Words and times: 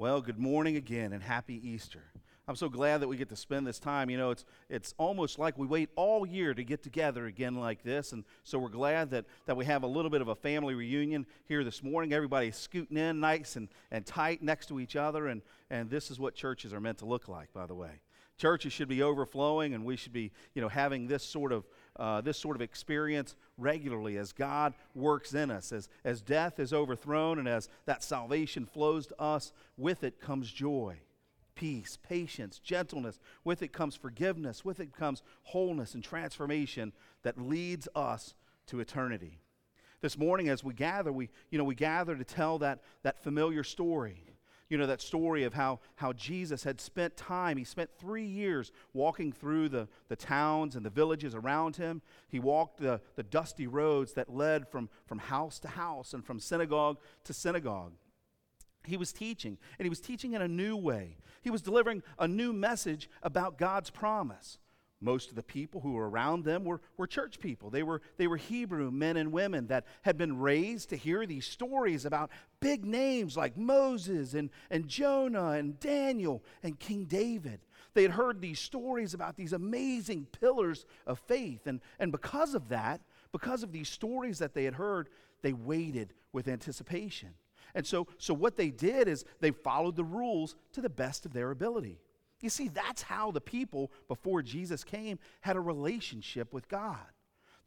Well, 0.00 0.22
good 0.22 0.38
morning 0.38 0.76
again 0.76 1.12
and 1.12 1.22
happy 1.22 1.60
Easter. 1.62 2.00
I'm 2.48 2.56
so 2.56 2.70
glad 2.70 3.02
that 3.02 3.08
we 3.08 3.18
get 3.18 3.28
to 3.28 3.36
spend 3.36 3.66
this 3.66 3.78
time. 3.78 4.08
You 4.08 4.16
know, 4.16 4.30
it's 4.30 4.46
it's 4.70 4.94
almost 4.96 5.38
like 5.38 5.58
we 5.58 5.66
wait 5.66 5.90
all 5.94 6.26
year 6.26 6.54
to 6.54 6.64
get 6.64 6.82
together 6.82 7.26
again 7.26 7.56
like 7.56 7.82
this, 7.82 8.12
and 8.12 8.24
so 8.42 8.58
we're 8.58 8.70
glad 8.70 9.10
that 9.10 9.26
that 9.44 9.58
we 9.58 9.66
have 9.66 9.82
a 9.82 9.86
little 9.86 10.10
bit 10.10 10.22
of 10.22 10.28
a 10.28 10.34
family 10.34 10.72
reunion 10.72 11.26
here 11.44 11.64
this 11.64 11.82
morning. 11.82 12.14
Everybody's 12.14 12.56
scooting 12.56 12.96
in 12.96 13.20
nice 13.20 13.56
and, 13.56 13.68
and 13.90 14.06
tight 14.06 14.42
next 14.42 14.68
to 14.68 14.80
each 14.80 14.96
other, 14.96 15.26
and 15.26 15.42
and 15.68 15.90
this 15.90 16.10
is 16.10 16.18
what 16.18 16.34
churches 16.34 16.72
are 16.72 16.80
meant 16.80 16.96
to 17.00 17.04
look 17.04 17.28
like, 17.28 17.52
by 17.52 17.66
the 17.66 17.74
way. 17.74 18.00
Churches 18.38 18.72
should 18.72 18.88
be 18.88 19.02
overflowing, 19.02 19.74
and 19.74 19.84
we 19.84 19.96
should 19.96 20.14
be, 20.14 20.32
you 20.54 20.62
know, 20.62 20.68
having 20.70 21.08
this 21.08 21.22
sort 21.22 21.52
of 21.52 21.66
uh, 21.96 22.20
this 22.20 22.38
sort 22.38 22.56
of 22.56 22.62
experience 22.62 23.36
regularly 23.58 24.16
as 24.16 24.32
God 24.32 24.74
works 24.94 25.34
in 25.34 25.50
us, 25.50 25.72
as 25.72 25.88
as 26.04 26.20
death 26.20 26.58
is 26.58 26.72
overthrown, 26.72 27.38
and 27.38 27.48
as 27.48 27.68
that 27.86 28.02
salvation 28.02 28.66
flows 28.66 29.06
to 29.08 29.20
us. 29.20 29.52
With 29.76 30.04
it 30.04 30.20
comes 30.20 30.50
joy, 30.50 31.00
peace, 31.54 31.98
patience, 32.02 32.58
gentleness. 32.58 33.18
With 33.44 33.62
it 33.62 33.72
comes 33.72 33.96
forgiveness. 33.96 34.64
With 34.64 34.80
it 34.80 34.94
comes 34.94 35.22
wholeness 35.42 35.94
and 35.94 36.02
transformation 36.02 36.92
that 37.22 37.40
leads 37.40 37.88
us 37.94 38.34
to 38.68 38.80
eternity. 38.80 39.40
This 40.00 40.16
morning, 40.16 40.48
as 40.48 40.64
we 40.64 40.72
gather, 40.72 41.12
we 41.12 41.28
you 41.50 41.58
know 41.58 41.64
we 41.64 41.74
gather 41.74 42.16
to 42.16 42.24
tell 42.24 42.58
that 42.58 42.80
that 43.02 43.22
familiar 43.22 43.62
story 43.62 44.29
you 44.70 44.78
know, 44.78 44.86
that 44.86 45.02
story 45.02 45.44
of 45.44 45.52
how, 45.52 45.80
how 45.96 46.12
Jesus 46.12 46.62
had 46.62 46.80
spent 46.80 47.16
time. 47.16 47.56
He 47.58 47.64
spent 47.64 47.90
three 47.98 48.24
years 48.24 48.70
walking 48.94 49.32
through 49.32 49.68
the, 49.68 49.88
the 50.08 50.16
towns 50.16 50.76
and 50.76 50.86
the 50.86 50.90
villages 50.90 51.34
around 51.34 51.76
him. 51.76 52.00
He 52.28 52.38
walked 52.38 52.78
the, 52.78 53.00
the 53.16 53.24
dusty 53.24 53.66
roads 53.66 54.12
that 54.12 54.32
led 54.32 54.68
from, 54.68 54.88
from 55.06 55.18
house 55.18 55.58
to 55.60 55.68
house 55.68 56.14
and 56.14 56.24
from 56.24 56.38
synagogue 56.38 56.98
to 57.24 57.34
synagogue. 57.34 57.92
He 58.84 58.96
was 58.96 59.12
teaching, 59.12 59.58
and 59.78 59.84
he 59.84 59.90
was 59.90 60.00
teaching 60.00 60.32
in 60.32 60.40
a 60.40 60.48
new 60.48 60.76
way. 60.76 61.18
He 61.42 61.50
was 61.50 61.62
delivering 61.62 62.02
a 62.18 62.28
new 62.28 62.52
message 62.52 63.10
about 63.22 63.58
God's 63.58 63.90
promise. 63.90 64.58
Most 65.02 65.30
of 65.30 65.34
the 65.34 65.42
people 65.42 65.80
who 65.80 65.92
were 65.92 66.10
around 66.10 66.44
them 66.44 66.64
were, 66.64 66.82
were 66.98 67.06
church 67.06 67.40
people. 67.40 67.70
They 67.70 67.82
were, 67.82 68.02
they 68.18 68.26
were 68.26 68.36
Hebrew 68.36 68.90
men 68.90 69.16
and 69.16 69.32
women 69.32 69.66
that 69.68 69.86
had 70.02 70.18
been 70.18 70.38
raised 70.38 70.90
to 70.90 70.96
hear 70.96 71.24
these 71.24 71.46
stories 71.46 72.04
about 72.04 72.30
big 72.60 72.84
names 72.84 73.34
like 73.34 73.56
Moses 73.56 74.34
and, 74.34 74.50
and 74.70 74.88
Jonah 74.88 75.52
and 75.52 75.80
Daniel 75.80 76.44
and 76.62 76.78
King 76.78 77.06
David. 77.06 77.60
They 77.94 78.02
had 78.02 78.12
heard 78.12 78.40
these 78.40 78.60
stories 78.60 79.14
about 79.14 79.36
these 79.36 79.54
amazing 79.54 80.26
pillars 80.38 80.84
of 81.06 81.18
faith. 81.18 81.66
And, 81.66 81.80
and 81.98 82.12
because 82.12 82.54
of 82.54 82.68
that, 82.68 83.00
because 83.32 83.62
of 83.62 83.72
these 83.72 83.88
stories 83.88 84.38
that 84.38 84.52
they 84.52 84.64
had 84.64 84.74
heard, 84.74 85.08
they 85.40 85.54
waited 85.54 86.12
with 86.32 86.46
anticipation. 86.46 87.30
And 87.74 87.86
so, 87.86 88.06
so 88.18 88.34
what 88.34 88.56
they 88.56 88.70
did 88.70 89.08
is 89.08 89.24
they 89.40 89.50
followed 89.50 89.96
the 89.96 90.04
rules 90.04 90.56
to 90.72 90.80
the 90.80 90.90
best 90.90 91.24
of 91.24 91.32
their 91.32 91.50
ability. 91.50 92.00
You 92.40 92.50
see, 92.50 92.68
that's 92.68 93.02
how 93.02 93.30
the 93.30 93.40
people 93.40 93.90
before 94.08 94.42
Jesus 94.42 94.84
came 94.84 95.18
had 95.40 95.56
a 95.56 95.60
relationship 95.60 96.52
with 96.52 96.68
God. 96.68 96.98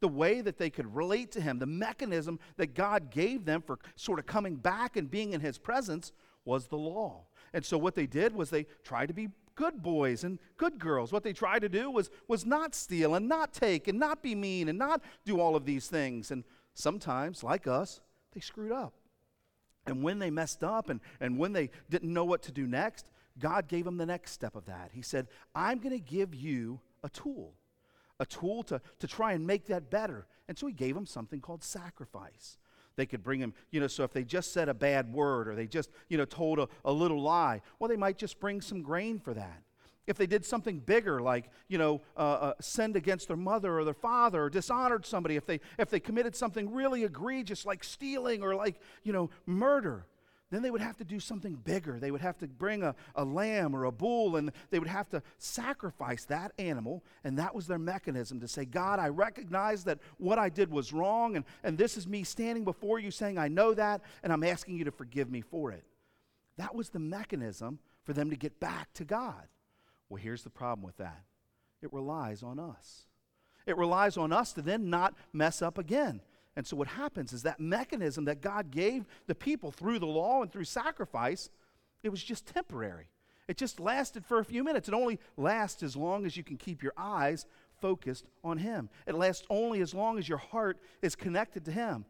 The 0.00 0.08
way 0.08 0.40
that 0.40 0.58
they 0.58 0.70
could 0.70 0.94
relate 0.94 1.32
to 1.32 1.40
Him, 1.40 1.58
the 1.58 1.66
mechanism 1.66 2.38
that 2.56 2.74
God 2.74 3.10
gave 3.10 3.44
them 3.44 3.62
for 3.62 3.78
sort 3.96 4.18
of 4.18 4.26
coming 4.26 4.56
back 4.56 4.96
and 4.96 5.10
being 5.10 5.32
in 5.32 5.40
His 5.40 5.58
presence 5.58 6.12
was 6.44 6.66
the 6.66 6.76
law. 6.76 7.26
And 7.52 7.64
so 7.64 7.78
what 7.78 7.94
they 7.94 8.06
did 8.06 8.34
was 8.34 8.50
they 8.50 8.66
tried 8.82 9.06
to 9.06 9.14
be 9.14 9.28
good 9.54 9.82
boys 9.82 10.24
and 10.24 10.38
good 10.56 10.78
girls. 10.78 11.12
What 11.12 11.22
they 11.22 11.32
tried 11.32 11.60
to 11.60 11.68
do 11.68 11.90
was, 11.90 12.10
was 12.28 12.44
not 12.44 12.74
steal 12.74 13.14
and 13.14 13.28
not 13.28 13.52
take 13.52 13.88
and 13.88 13.98
not 13.98 14.22
be 14.22 14.34
mean 14.34 14.68
and 14.68 14.78
not 14.78 15.00
do 15.24 15.40
all 15.40 15.56
of 15.56 15.64
these 15.64 15.86
things. 15.86 16.30
And 16.30 16.44
sometimes, 16.74 17.44
like 17.44 17.66
us, 17.66 18.00
they 18.32 18.40
screwed 18.40 18.72
up. 18.72 18.94
And 19.86 20.02
when 20.02 20.18
they 20.18 20.30
messed 20.30 20.64
up 20.64 20.88
and, 20.88 21.00
and 21.20 21.38
when 21.38 21.52
they 21.52 21.70
didn't 21.90 22.12
know 22.12 22.24
what 22.24 22.42
to 22.42 22.52
do 22.52 22.66
next, 22.66 23.06
God 23.38 23.68
gave 23.68 23.86
him 23.86 23.96
the 23.96 24.06
next 24.06 24.32
step 24.32 24.54
of 24.54 24.66
that. 24.66 24.90
He 24.92 25.02
said, 25.02 25.26
I'm 25.54 25.78
going 25.78 25.96
to 25.96 26.04
give 26.04 26.34
you 26.34 26.80
a 27.02 27.08
tool, 27.08 27.54
a 28.20 28.26
tool 28.26 28.62
to, 28.64 28.80
to 29.00 29.06
try 29.06 29.32
and 29.32 29.46
make 29.46 29.66
that 29.66 29.90
better. 29.90 30.26
And 30.48 30.56
so 30.56 30.66
he 30.66 30.72
gave 30.72 30.96
him 30.96 31.06
something 31.06 31.40
called 31.40 31.64
sacrifice. 31.64 32.58
They 32.96 33.06
could 33.06 33.24
bring 33.24 33.40
him, 33.40 33.54
you 33.70 33.80
know, 33.80 33.88
so 33.88 34.04
if 34.04 34.12
they 34.12 34.22
just 34.22 34.52
said 34.52 34.68
a 34.68 34.74
bad 34.74 35.12
word 35.12 35.48
or 35.48 35.56
they 35.56 35.66
just, 35.66 35.90
you 36.08 36.16
know, 36.16 36.24
told 36.24 36.60
a, 36.60 36.68
a 36.84 36.92
little 36.92 37.20
lie, 37.20 37.60
well, 37.78 37.88
they 37.88 37.96
might 37.96 38.18
just 38.18 38.38
bring 38.38 38.60
some 38.60 38.82
grain 38.82 39.18
for 39.18 39.34
that. 39.34 39.62
If 40.06 40.16
they 40.16 40.26
did 40.26 40.44
something 40.44 40.80
bigger, 40.80 41.20
like, 41.20 41.50
you 41.66 41.78
know, 41.78 42.02
uh, 42.16 42.20
uh, 42.20 42.52
sinned 42.60 42.94
against 42.94 43.26
their 43.26 43.38
mother 43.38 43.78
or 43.78 43.84
their 43.84 43.94
father 43.94 44.44
or 44.44 44.50
dishonored 44.50 45.06
somebody, 45.06 45.34
if 45.36 45.46
they, 45.46 45.60
if 45.78 45.88
they 45.88 45.98
committed 45.98 46.36
something 46.36 46.72
really 46.72 47.04
egregious 47.04 47.64
like 47.64 47.82
stealing 47.82 48.42
or 48.42 48.54
like, 48.54 48.80
you 49.02 49.12
know, 49.12 49.30
murder, 49.46 50.06
then 50.54 50.62
they 50.62 50.70
would 50.70 50.80
have 50.80 50.96
to 50.98 51.04
do 51.04 51.18
something 51.18 51.54
bigger. 51.54 51.98
They 51.98 52.10
would 52.10 52.20
have 52.20 52.38
to 52.38 52.46
bring 52.46 52.82
a, 52.82 52.94
a 53.14 53.24
lamb 53.24 53.74
or 53.74 53.84
a 53.84 53.92
bull, 53.92 54.36
and 54.36 54.52
they 54.70 54.78
would 54.78 54.88
have 54.88 55.08
to 55.10 55.22
sacrifice 55.38 56.24
that 56.26 56.52
animal. 56.58 57.02
And 57.24 57.38
that 57.38 57.54
was 57.54 57.66
their 57.66 57.78
mechanism 57.78 58.40
to 58.40 58.48
say, 58.48 58.64
God, 58.64 58.98
I 58.98 59.08
recognize 59.08 59.84
that 59.84 59.98
what 60.18 60.38
I 60.38 60.48
did 60.48 60.70
was 60.70 60.92
wrong, 60.92 61.36
and, 61.36 61.44
and 61.62 61.76
this 61.76 61.96
is 61.96 62.06
me 62.06 62.24
standing 62.24 62.64
before 62.64 62.98
you 62.98 63.10
saying, 63.10 63.38
I 63.38 63.48
know 63.48 63.74
that, 63.74 64.02
and 64.22 64.32
I'm 64.32 64.44
asking 64.44 64.76
you 64.76 64.84
to 64.84 64.92
forgive 64.92 65.30
me 65.30 65.40
for 65.40 65.72
it. 65.72 65.84
That 66.56 66.74
was 66.74 66.90
the 66.90 67.00
mechanism 67.00 67.80
for 68.04 68.12
them 68.12 68.30
to 68.30 68.36
get 68.36 68.60
back 68.60 68.92
to 68.94 69.04
God. 69.04 69.48
Well, 70.08 70.22
here's 70.22 70.44
the 70.44 70.50
problem 70.50 70.84
with 70.84 70.98
that 70.98 71.24
it 71.82 71.92
relies 71.92 72.42
on 72.42 72.58
us. 72.58 73.06
It 73.66 73.76
relies 73.76 74.16
on 74.16 74.32
us 74.32 74.52
to 74.52 74.62
then 74.62 74.90
not 74.90 75.14
mess 75.32 75.62
up 75.62 75.78
again. 75.78 76.20
And 76.56 76.66
so 76.66 76.76
what 76.76 76.88
happens 76.88 77.32
is 77.32 77.42
that 77.42 77.58
mechanism 77.58 78.26
that 78.26 78.40
God 78.40 78.70
gave 78.70 79.06
the 79.26 79.34
people 79.34 79.72
through 79.72 79.98
the 79.98 80.06
law 80.06 80.42
and 80.42 80.52
through 80.52 80.64
sacrifice, 80.64 81.50
it 82.02 82.10
was 82.10 82.22
just 82.22 82.46
temporary. 82.46 83.08
It 83.48 83.56
just 83.56 83.80
lasted 83.80 84.24
for 84.24 84.38
a 84.38 84.44
few 84.44 84.64
minutes. 84.64 84.88
It 84.88 84.94
only 84.94 85.18
lasts 85.36 85.82
as 85.82 85.96
long 85.96 86.24
as 86.24 86.36
you 86.36 86.44
can 86.44 86.56
keep 86.56 86.82
your 86.82 86.94
eyes 86.96 87.44
focused 87.80 88.26
on 88.42 88.58
Him. 88.58 88.88
It 89.06 89.14
lasts 89.14 89.44
only 89.50 89.80
as 89.80 89.92
long 89.92 90.18
as 90.18 90.28
your 90.28 90.38
heart 90.38 90.78
is 91.02 91.14
connected 91.14 91.64
to 91.66 91.72
Him. 91.72 92.04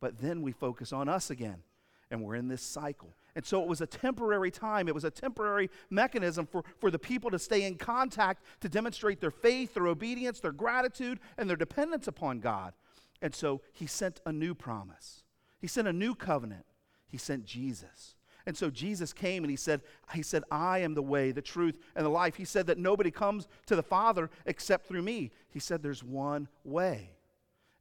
But 0.00 0.18
then 0.18 0.42
we 0.42 0.52
focus 0.52 0.92
on 0.92 1.08
us 1.08 1.30
again, 1.30 1.62
and 2.10 2.22
we're 2.22 2.34
in 2.34 2.48
this 2.48 2.62
cycle. 2.62 3.14
And 3.34 3.44
so 3.44 3.62
it 3.62 3.68
was 3.68 3.80
a 3.80 3.86
temporary 3.86 4.50
time. 4.50 4.88
It 4.88 4.94
was 4.94 5.04
a 5.04 5.10
temporary 5.10 5.70
mechanism 5.90 6.46
for, 6.46 6.64
for 6.78 6.90
the 6.90 6.98
people 6.98 7.30
to 7.30 7.38
stay 7.38 7.64
in 7.64 7.76
contact, 7.76 8.42
to 8.60 8.68
demonstrate 8.68 9.20
their 9.20 9.30
faith, 9.30 9.74
their 9.74 9.86
obedience, 9.86 10.40
their 10.40 10.52
gratitude, 10.52 11.20
and 11.38 11.48
their 11.48 11.56
dependence 11.56 12.08
upon 12.08 12.40
God. 12.40 12.74
And 13.22 13.34
so 13.34 13.62
he 13.72 13.86
sent 13.86 14.20
a 14.26 14.32
new 14.32 14.54
promise. 14.54 15.24
He 15.58 15.66
sent 15.66 15.88
a 15.88 15.92
new 15.92 16.14
covenant. 16.14 16.66
He 17.08 17.18
sent 17.18 17.44
Jesus. 17.44 18.14
And 18.46 18.56
so 18.56 18.70
Jesus 18.70 19.12
came 19.12 19.42
and 19.42 19.50
he 19.50 19.56
said, 19.56 19.80
he 20.14 20.22
said, 20.22 20.44
I 20.50 20.78
am 20.78 20.94
the 20.94 21.02
way, 21.02 21.32
the 21.32 21.42
truth, 21.42 21.78
and 21.96 22.04
the 22.06 22.10
life. 22.10 22.36
He 22.36 22.44
said 22.44 22.68
that 22.68 22.78
nobody 22.78 23.10
comes 23.10 23.48
to 23.66 23.74
the 23.74 23.82
Father 23.82 24.30
except 24.44 24.86
through 24.86 25.02
me. 25.02 25.32
He 25.48 25.58
said 25.58 25.82
there's 25.82 26.04
one 26.04 26.48
way. 26.62 27.16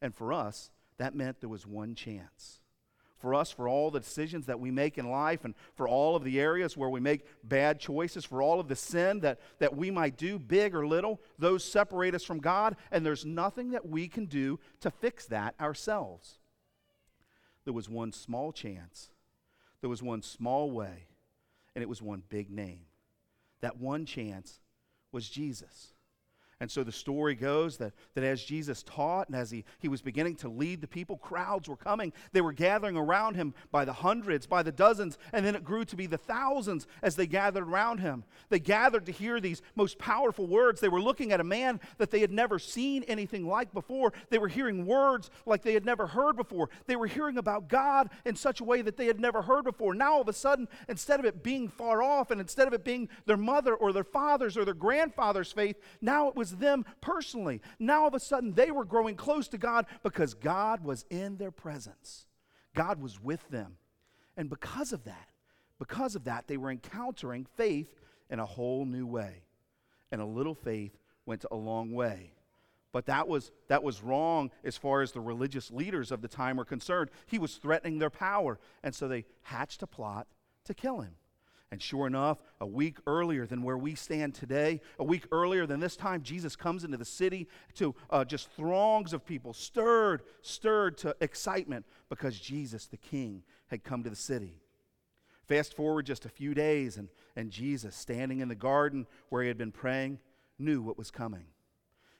And 0.01 0.13
for 0.13 0.33
us, 0.33 0.71
that 0.97 1.15
meant 1.15 1.39
there 1.39 1.49
was 1.49 1.67
one 1.67 1.93
chance 1.93 2.61
for 3.17 3.33
us 3.33 3.51
for 3.51 3.67
all 3.67 3.89
the 3.89 3.99
decisions 3.99 4.45
that 4.45 4.59
we 4.59 4.71
make 4.71 4.97
in 4.97 5.09
life 5.09 5.45
and 5.45 5.55
for 5.75 5.87
all 5.87 6.15
of 6.15 6.23
the 6.23 6.39
areas 6.39 6.75
where 6.75 6.89
we 6.89 6.99
make 6.99 7.25
bad 7.43 7.79
choices, 7.79 8.25
for 8.25 8.41
all 8.41 8.59
of 8.59 8.67
the 8.67 8.75
sin 8.75 9.21
that, 9.21 9.39
that 9.59 9.75
we 9.75 9.89
might 9.89 10.17
do, 10.17 10.37
big 10.37 10.75
or 10.75 10.85
little, 10.85 11.21
those 11.39 11.63
separate 11.63 12.13
us 12.13 12.23
from 12.23 12.39
God, 12.39 12.75
and 12.91 13.05
there's 13.05 13.25
nothing 13.25 13.71
that 13.71 13.87
we 13.87 14.07
can 14.07 14.25
do 14.25 14.59
to 14.81 14.91
fix 14.91 15.25
that 15.27 15.55
ourselves. 15.59 16.39
There 17.63 17.73
was 17.73 17.89
one 17.89 18.11
small 18.11 18.51
chance, 18.51 19.09
there 19.81 19.89
was 19.89 20.03
one 20.03 20.21
small 20.21 20.71
way, 20.71 21.07
and 21.73 21.81
it 21.81 21.89
was 21.89 22.01
one 22.01 22.21
big 22.29 22.49
name. 22.49 22.81
That 23.61 23.77
one 23.77 24.05
chance 24.05 24.59
was 25.11 25.27
Jesus. 25.29 25.94
And 26.61 26.71
so 26.71 26.85
the 26.85 26.91
story 26.91 27.35
goes 27.35 27.75
that, 27.77 27.91
that 28.13 28.23
as 28.23 28.41
Jesus 28.41 28.81
taught 28.81 29.27
and 29.27 29.35
as 29.35 29.51
he, 29.51 29.65
he 29.79 29.89
was 29.89 30.01
beginning 30.01 30.37
to 30.37 30.47
lead 30.47 30.79
the 30.79 30.87
people, 30.87 31.17
crowds 31.17 31.67
were 31.67 31.75
coming. 31.75 32.13
They 32.31 32.39
were 32.39 32.53
gathering 32.53 32.95
around 32.95 33.35
him 33.35 33.53
by 33.71 33.83
the 33.83 33.91
hundreds, 33.91 34.47
by 34.47 34.63
the 34.63 34.71
dozens, 34.71 35.17
and 35.33 35.45
then 35.45 35.55
it 35.55 35.65
grew 35.65 35.83
to 35.83 35.97
be 35.97 36.07
the 36.07 36.17
thousands 36.17 36.87
as 37.01 37.17
they 37.17 37.27
gathered 37.27 37.67
around 37.67 37.97
him. 37.97 38.23
They 38.47 38.59
gathered 38.59 39.05
to 39.07 39.11
hear 39.11 39.41
these 39.41 39.61
most 39.75 39.97
powerful 39.99 40.47
words. 40.47 40.79
They 40.79 40.87
were 40.87 41.01
looking 41.01 41.33
at 41.33 41.41
a 41.41 41.43
man 41.43 41.81
that 41.97 42.09
they 42.09 42.21
had 42.21 42.31
never 42.31 42.57
seen 42.57 43.03
anything 43.03 43.45
like 43.45 43.73
before. 43.73 44.13
They 44.29 44.37
were 44.37 44.47
hearing 44.47 44.85
words 44.85 45.29
like 45.45 45.61
they 45.61 45.73
had 45.73 45.85
never 45.85 46.07
heard 46.07 46.37
before. 46.37 46.69
They 46.87 46.95
were 46.95 47.07
hearing 47.07 47.37
about 47.37 47.67
God 47.67 48.09
in 48.23 48.37
such 48.37 48.61
a 48.61 48.65
way 48.65 48.81
that 48.81 48.95
they 48.95 49.07
had 49.07 49.19
never 49.19 49.41
heard 49.41 49.65
before. 49.65 49.93
Now, 49.93 50.13
all 50.13 50.21
of 50.21 50.29
a 50.29 50.33
sudden, 50.33 50.69
instead 50.87 51.19
of 51.19 51.25
it 51.25 51.43
being 51.43 51.67
far 51.67 52.01
off 52.01 52.31
and 52.31 52.39
instead 52.39 52.67
of 52.67 52.73
it 52.73 52.85
being 52.85 53.09
their 53.25 53.35
mother 53.35 53.75
or 53.75 53.91
their 53.91 54.05
father's 54.05 54.55
or 54.55 54.63
their 54.63 54.73
grandfather's 54.73 55.51
faith, 55.51 55.75
now 55.99 56.29
it 56.29 56.35
was 56.35 56.44
was 56.45 56.57
them 56.57 56.85
personally. 57.01 57.59
Now, 57.79 58.01
all 58.01 58.07
of 58.07 58.13
a 58.13 58.19
sudden, 58.19 58.53
they 58.53 58.69
were 58.69 58.85
growing 58.85 59.15
close 59.15 59.47
to 59.47 59.57
God 59.57 59.87
because 60.03 60.35
God 60.35 60.83
was 60.83 61.03
in 61.09 61.37
their 61.37 61.49
presence. 61.49 62.27
God 62.75 63.01
was 63.01 63.19
with 63.19 63.49
them. 63.49 63.77
And 64.37 64.47
because 64.47 64.93
of 64.93 65.05
that, 65.05 65.29
because 65.79 66.15
of 66.15 66.25
that, 66.25 66.47
they 66.47 66.57
were 66.57 66.69
encountering 66.69 67.47
faith 67.55 67.99
in 68.29 68.39
a 68.39 68.45
whole 68.45 68.85
new 68.85 69.07
way. 69.07 69.41
And 70.11 70.21
a 70.21 70.25
little 70.25 70.53
faith 70.53 70.95
went 71.25 71.45
a 71.49 71.55
long 71.55 71.91
way. 71.91 72.33
But 72.91 73.07
that 73.07 73.27
was, 73.27 73.51
that 73.67 73.81
was 73.81 74.03
wrong 74.03 74.51
as 74.63 74.77
far 74.77 75.01
as 75.01 75.11
the 75.11 75.19
religious 75.19 75.71
leaders 75.71 76.11
of 76.11 76.21
the 76.21 76.27
time 76.27 76.57
were 76.57 76.65
concerned. 76.65 77.09
He 77.25 77.39
was 77.39 77.55
threatening 77.55 77.97
their 77.97 78.11
power. 78.11 78.59
And 78.83 78.93
so 78.93 79.07
they 79.07 79.25
hatched 79.41 79.81
a 79.81 79.87
plot 79.87 80.27
to 80.65 80.75
kill 80.75 81.01
him. 81.01 81.15
And 81.71 81.81
sure 81.81 82.07
enough, 82.07 82.37
a 82.61 82.65
week 82.65 82.97
earlier 83.07 83.45
than 83.45 83.63
where 83.63 83.77
we 83.77 83.95
stand 83.95 84.35
today, 84.35 84.81
a 84.99 85.03
week 85.03 85.25
earlier 85.31 85.65
than 85.65 85.79
this 85.79 85.95
time, 85.95 86.21
Jesus 86.21 86.55
comes 86.55 86.83
into 86.83 86.97
the 86.97 87.05
city 87.05 87.47
to 87.75 87.95
uh, 88.09 88.23
just 88.23 88.51
throngs 88.51 89.13
of 89.13 89.25
people, 89.25 89.51
stirred, 89.51 90.21
stirred 90.41 90.97
to 90.99 91.15
excitement 91.21 91.85
because 92.07 92.39
Jesus, 92.39 92.85
the 92.85 92.97
King, 92.97 93.43
had 93.67 93.83
come 93.83 94.03
to 94.03 94.09
the 94.09 94.15
city. 94.15 94.61
Fast 95.47 95.75
forward 95.75 96.05
just 96.05 96.25
a 96.25 96.29
few 96.29 96.53
days, 96.53 96.97
and, 96.97 97.09
and 97.35 97.51
Jesus, 97.51 97.95
standing 97.95 98.39
in 98.39 98.47
the 98.47 98.55
garden 98.55 99.05
where 99.29 99.41
he 99.41 99.47
had 99.47 99.57
been 99.57 99.71
praying, 99.71 100.19
knew 100.57 100.81
what 100.81 100.97
was 100.97 101.11
coming. 101.11 101.45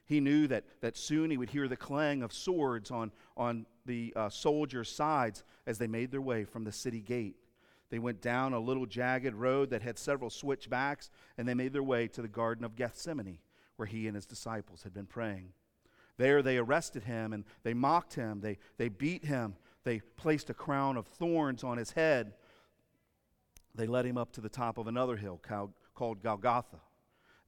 He 0.06 0.20
knew 0.20 0.46
that, 0.48 0.64
that 0.80 0.96
soon 0.96 1.30
he 1.30 1.36
would 1.36 1.50
hear 1.50 1.66
the 1.66 1.76
clang 1.76 2.22
of 2.22 2.32
swords 2.32 2.90
on, 2.90 3.10
on 3.36 3.66
the 3.84 4.12
uh, 4.14 4.28
soldiers' 4.28 4.90
sides 4.90 5.44
as 5.66 5.78
they 5.78 5.88
made 5.88 6.10
their 6.10 6.20
way 6.20 6.44
from 6.44 6.64
the 6.64 6.72
city 6.72 7.00
gate. 7.00 7.36
They 7.90 7.98
went 7.98 8.20
down 8.20 8.52
a 8.52 8.58
little 8.58 8.86
jagged 8.86 9.34
road 9.34 9.70
that 9.70 9.82
had 9.82 9.98
several 9.98 10.30
switchbacks, 10.30 11.10
and 11.38 11.46
they 11.46 11.54
made 11.54 11.72
their 11.72 11.82
way 11.82 12.08
to 12.08 12.22
the 12.22 12.28
Garden 12.28 12.64
of 12.64 12.76
Gethsemane, 12.76 13.38
where 13.76 13.86
he 13.86 14.06
and 14.06 14.16
his 14.16 14.26
disciples 14.26 14.82
had 14.82 14.92
been 14.92 15.06
praying. 15.06 15.52
There 16.16 16.42
they 16.42 16.56
arrested 16.56 17.04
him 17.04 17.32
and 17.32 17.44
they 17.62 17.74
mocked 17.74 18.14
him, 18.14 18.40
they, 18.40 18.58
they 18.78 18.88
beat 18.88 19.24
him, 19.24 19.56
they 19.84 20.00
placed 20.16 20.50
a 20.50 20.54
crown 20.54 20.96
of 20.96 21.06
thorns 21.06 21.62
on 21.62 21.76
his 21.76 21.92
head. 21.92 22.32
They 23.74 23.86
led 23.86 24.06
him 24.06 24.16
up 24.16 24.32
to 24.32 24.40
the 24.40 24.48
top 24.48 24.78
of 24.78 24.86
another 24.86 25.16
hill 25.16 25.40
called, 25.42 26.22
Golgotha. 26.22 26.80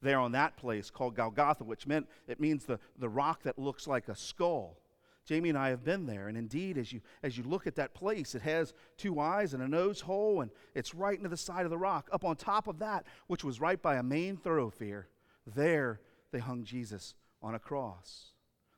There 0.01 0.19
on 0.19 0.31
that 0.31 0.55
place 0.55 0.89
called 0.89 1.15
Golgotha, 1.15 1.63
which 1.63 1.87
meant 1.87 2.07
it 2.27 2.39
means 2.39 2.65
the, 2.65 2.79
the 2.97 3.09
rock 3.09 3.43
that 3.43 3.59
looks 3.59 3.87
like 3.87 4.07
a 4.07 4.15
skull. 4.15 4.77
Jamie 5.25 5.49
and 5.49 5.57
I 5.57 5.69
have 5.69 5.83
been 5.83 6.05
there, 6.05 6.27
and 6.27 6.37
indeed, 6.37 6.77
as 6.77 6.91
you 6.91 7.01
as 7.21 7.37
you 7.37 7.43
look 7.43 7.67
at 7.67 7.75
that 7.75 7.93
place, 7.93 8.33
it 8.33 8.41
has 8.41 8.73
two 8.97 9.19
eyes 9.19 9.53
and 9.53 9.61
a 9.61 9.67
nose 9.67 10.01
hole, 10.01 10.41
and 10.41 10.49
it's 10.73 10.95
right 10.95 11.17
into 11.17 11.29
the 11.29 11.37
side 11.37 11.65
of 11.65 11.69
the 11.69 11.77
rock. 11.77 12.09
Up 12.11 12.25
on 12.25 12.35
top 12.35 12.67
of 12.67 12.79
that, 12.79 13.05
which 13.27 13.43
was 13.43 13.61
right 13.61 13.79
by 13.81 13.97
a 13.97 14.03
main 14.03 14.37
thoroughfare, 14.37 15.07
there 15.45 16.01
they 16.31 16.39
hung 16.39 16.63
Jesus 16.63 17.13
on 17.41 17.55
a 17.55 17.59
cross. 17.59 18.31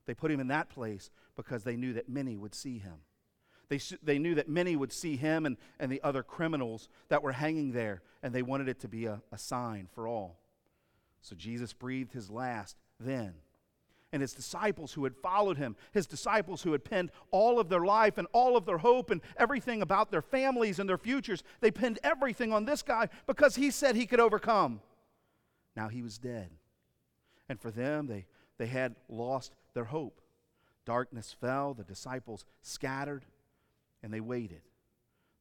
They 0.05 0.13
put 0.13 0.31
him 0.31 0.39
in 0.39 0.47
that 0.47 0.69
place 0.69 1.09
because 1.35 1.63
they 1.63 1.77
knew 1.77 1.93
that 1.93 2.09
many 2.09 2.35
would 2.35 2.55
see 2.55 2.79
him. 2.79 2.95
They, 3.69 3.79
they 4.03 4.19
knew 4.19 4.35
that 4.35 4.49
many 4.49 4.75
would 4.75 4.91
see 4.91 5.15
him 5.15 5.45
and, 5.45 5.55
and 5.79 5.89
the 5.89 6.01
other 6.03 6.23
criminals 6.23 6.89
that 7.07 7.23
were 7.23 7.31
hanging 7.31 7.71
there, 7.71 8.01
and 8.21 8.35
they 8.35 8.41
wanted 8.41 8.67
it 8.67 8.81
to 8.81 8.89
be 8.89 9.05
a, 9.05 9.21
a 9.31 9.37
sign 9.37 9.87
for 9.93 10.07
all. 10.07 10.41
So 11.21 11.35
Jesus 11.35 11.71
breathed 11.71 12.11
his 12.11 12.29
last 12.29 12.75
then 12.99 13.35
and 14.11 14.21
his 14.21 14.33
disciples 14.33 14.93
who 14.93 15.03
had 15.05 15.15
followed 15.15 15.57
him, 15.57 15.75
his 15.93 16.05
disciples 16.05 16.61
who 16.63 16.73
had 16.73 16.83
pinned 16.83 17.11
all 17.31 17.59
of 17.59 17.69
their 17.69 17.85
life 17.85 18.17
and 18.17 18.27
all 18.33 18.57
of 18.57 18.65
their 18.65 18.79
hope 18.79 19.09
and 19.09 19.21
everything 19.37 19.81
about 19.81 20.11
their 20.11 20.21
families 20.21 20.79
and 20.79 20.89
their 20.89 20.97
futures, 20.97 21.43
they 21.61 21.71
pinned 21.71 21.99
everything 22.03 22.51
on 22.51 22.65
this 22.65 22.81
guy 22.81 23.07
because 23.25 23.55
he 23.55 23.71
said 23.71 23.95
he 23.95 24.05
could 24.05 24.19
overcome. 24.19 24.81
Now 25.75 25.87
he 25.87 26.01
was 26.01 26.17
dead. 26.17 26.49
And 27.47 27.59
for 27.59 27.71
them, 27.71 28.07
they, 28.07 28.25
they 28.57 28.67
had 28.67 28.95
lost 29.07 29.53
their 29.73 29.85
hope. 29.85 30.21
Darkness 30.85 31.35
fell, 31.39 31.73
the 31.73 31.83
disciples 31.83 32.45
scattered, 32.61 33.23
and 34.03 34.13
they 34.13 34.19
waited. 34.19 34.61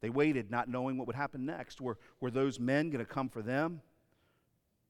They 0.01 0.11
waited, 0.11 0.51
not 0.51 0.69
knowing 0.69 0.97
what 0.97 1.07
would 1.07 1.17
happen 1.17 1.45
next. 1.45 1.81
Were, 1.81 1.99
were 2.21 2.31
those 2.31 2.61
men 2.61 2.91
going 2.91 3.05
to 3.05 3.11
come 3.11 3.29
for 3.29 3.43
them? 3.43 3.83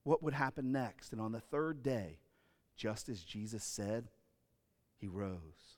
What 0.05 0.23
would 0.23 0.35
happen 0.35 0.71
next? 0.71 1.13
And 1.13 1.21
on 1.21 1.33
the 1.33 1.41
third 1.41 1.83
day, 1.83 2.19
just 2.81 3.11
as 3.11 3.23
Jesus 3.23 3.63
said, 3.63 4.09
he 4.97 5.07
rose. 5.07 5.77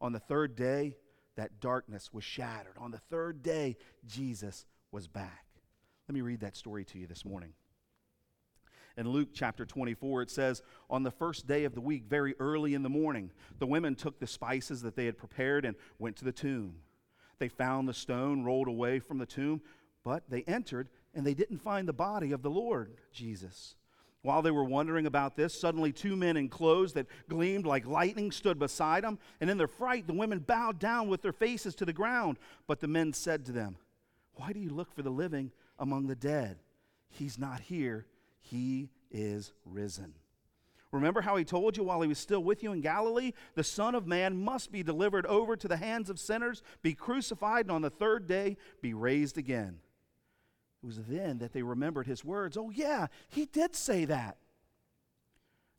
On 0.00 0.12
the 0.12 0.18
third 0.18 0.56
day, 0.56 0.96
that 1.36 1.60
darkness 1.60 2.12
was 2.12 2.24
shattered. 2.24 2.74
On 2.78 2.90
the 2.90 2.98
third 2.98 3.44
day, 3.44 3.76
Jesus 4.04 4.66
was 4.90 5.06
back. 5.06 5.46
Let 6.08 6.14
me 6.14 6.20
read 6.20 6.40
that 6.40 6.56
story 6.56 6.84
to 6.86 6.98
you 6.98 7.06
this 7.06 7.24
morning. 7.24 7.52
In 8.96 9.08
Luke 9.08 9.28
chapter 9.32 9.64
24, 9.64 10.22
it 10.22 10.30
says, 10.30 10.62
On 10.90 11.04
the 11.04 11.12
first 11.12 11.46
day 11.46 11.62
of 11.62 11.76
the 11.76 11.80
week, 11.80 12.06
very 12.08 12.34
early 12.40 12.74
in 12.74 12.82
the 12.82 12.88
morning, 12.88 13.30
the 13.60 13.66
women 13.66 13.94
took 13.94 14.18
the 14.18 14.26
spices 14.26 14.82
that 14.82 14.96
they 14.96 15.06
had 15.06 15.16
prepared 15.16 15.64
and 15.64 15.76
went 16.00 16.16
to 16.16 16.24
the 16.24 16.32
tomb. 16.32 16.74
They 17.38 17.48
found 17.48 17.88
the 17.88 17.94
stone 17.94 18.42
rolled 18.42 18.68
away 18.68 18.98
from 18.98 19.18
the 19.18 19.26
tomb, 19.26 19.62
but 20.02 20.24
they 20.28 20.42
entered 20.42 20.88
and 21.14 21.24
they 21.24 21.34
didn't 21.34 21.58
find 21.58 21.86
the 21.86 21.92
body 21.92 22.32
of 22.32 22.42
the 22.42 22.50
Lord 22.50 22.94
Jesus. 23.12 23.76
While 24.22 24.42
they 24.42 24.52
were 24.52 24.64
wondering 24.64 25.06
about 25.06 25.34
this, 25.34 25.58
suddenly 25.58 25.92
two 25.92 26.14
men 26.14 26.36
in 26.36 26.48
clothes 26.48 26.92
that 26.92 27.08
gleamed 27.28 27.66
like 27.66 27.86
lightning 27.86 28.30
stood 28.30 28.58
beside 28.58 29.02
them. 29.02 29.18
And 29.40 29.50
in 29.50 29.58
their 29.58 29.66
fright, 29.66 30.06
the 30.06 30.14
women 30.14 30.38
bowed 30.38 30.78
down 30.78 31.08
with 31.08 31.22
their 31.22 31.32
faces 31.32 31.74
to 31.76 31.84
the 31.84 31.92
ground. 31.92 32.38
But 32.68 32.78
the 32.78 32.88
men 32.88 33.12
said 33.12 33.44
to 33.46 33.52
them, 33.52 33.76
Why 34.34 34.52
do 34.52 34.60
you 34.60 34.70
look 34.70 34.94
for 34.94 35.02
the 35.02 35.10
living 35.10 35.50
among 35.76 36.06
the 36.06 36.14
dead? 36.14 36.58
He's 37.10 37.36
not 37.36 37.60
here, 37.60 38.06
he 38.38 38.90
is 39.10 39.52
risen. 39.66 40.14
Remember 40.92 41.22
how 41.22 41.36
he 41.36 41.44
told 41.44 41.76
you 41.76 41.84
while 41.84 42.02
he 42.02 42.08
was 42.08 42.18
still 42.18 42.44
with 42.44 42.62
you 42.62 42.72
in 42.72 42.80
Galilee? 42.80 43.32
The 43.54 43.64
Son 43.64 43.94
of 43.94 44.06
Man 44.06 44.36
must 44.36 44.70
be 44.70 44.82
delivered 44.82 45.26
over 45.26 45.56
to 45.56 45.66
the 45.66 45.78
hands 45.78 46.10
of 46.10 46.20
sinners, 46.20 46.62
be 46.82 46.94
crucified, 46.94 47.64
and 47.64 47.72
on 47.72 47.82
the 47.82 47.90
third 47.90 48.28
day 48.28 48.56
be 48.82 48.94
raised 48.94 49.38
again. 49.38 49.78
It 50.82 50.86
was 50.86 50.98
then 51.08 51.38
that 51.38 51.52
they 51.52 51.62
remembered 51.62 52.06
his 52.06 52.24
words. 52.24 52.56
Oh, 52.56 52.70
yeah, 52.70 53.06
he 53.28 53.46
did 53.46 53.76
say 53.76 54.04
that. 54.06 54.36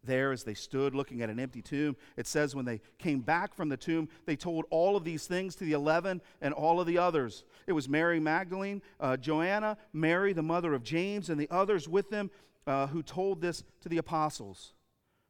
There, 0.06 0.34
as 0.34 0.44
they 0.44 0.54
stood 0.54 0.94
looking 0.94 1.22
at 1.22 1.30
an 1.30 1.40
empty 1.40 1.62
tomb, 1.62 1.96
it 2.18 2.28
says 2.28 2.56
when 2.56 2.66
they 2.66 2.82
came 2.98 3.22
back 3.22 3.54
from 3.54 3.70
the 3.70 3.78
tomb, 3.78 4.10
they 4.26 4.36
told 4.36 4.66
all 4.70 4.98
of 4.98 5.06
these 5.06 5.28
things 5.28 5.56
to 5.56 5.64
the 5.64 5.72
eleven 5.72 6.22
and 6.42 6.54
all 6.54 6.82
of 6.82 6.88
the 6.88 6.98
others. 6.98 7.46
It 7.68 7.72
was 7.72 7.88
Mary 7.88 8.20
Magdalene, 8.20 8.82
uh, 9.00 9.16
Joanna, 9.16 9.78
Mary, 9.94 10.34
the 10.34 10.44
mother 10.44 10.74
of 10.74 10.84
James, 10.84 11.30
and 11.30 11.40
the 11.40 11.50
others 11.50 11.88
with 11.88 12.10
them 12.10 12.32
uh, 12.68 12.88
who 12.88 13.02
told 13.02 13.40
this 13.40 13.64
to 13.80 13.88
the 13.88 13.98
apostles. 13.98 14.74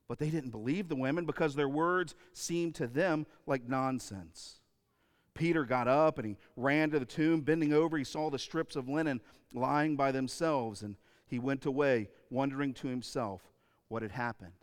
But 0.07 0.17
they 0.17 0.31
didn't 0.31 0.49
believe 0.49 0.87
the 0.87 0.95
women 0.95 1.25
because 1.25 1.53
their 1.53 1.69
words 1.69 2.15
seemed 2.33 2.73
to 2.75 2.87
them 2.87 3.27
like 3.45 3.69
nonsense. 3.69 4.59
Peter 5.35 5.65
got 5.65 5.87
up 5.87 6.17
and 6.17 6.27
he 6.27 6.37
ran 6.55 6.91
to 6.91 6.99
the 6.99 7.05
tomb. 7.05 7.41
Bending 7.41 7.73
over, 7.73 7.97
he 7.97 8.03
saw 8.03 8.29
the 8.29 8.39
strips 8.39 8.75
of 8.75 8.87
linen 8.87 9.21
lying 9.53 9.95
by 9.95 10.11
themselves, 10.11 10.81
and 10.81 10.95
he 11.25 11.39
went 11.39 11.65
away, 11.65 12.09
wondering 12.29 12.73
to 12.75 12.87
himself 12.87 13.41
what 13.87 14.01
had 14.01 14.11
happened. 14.11 14.53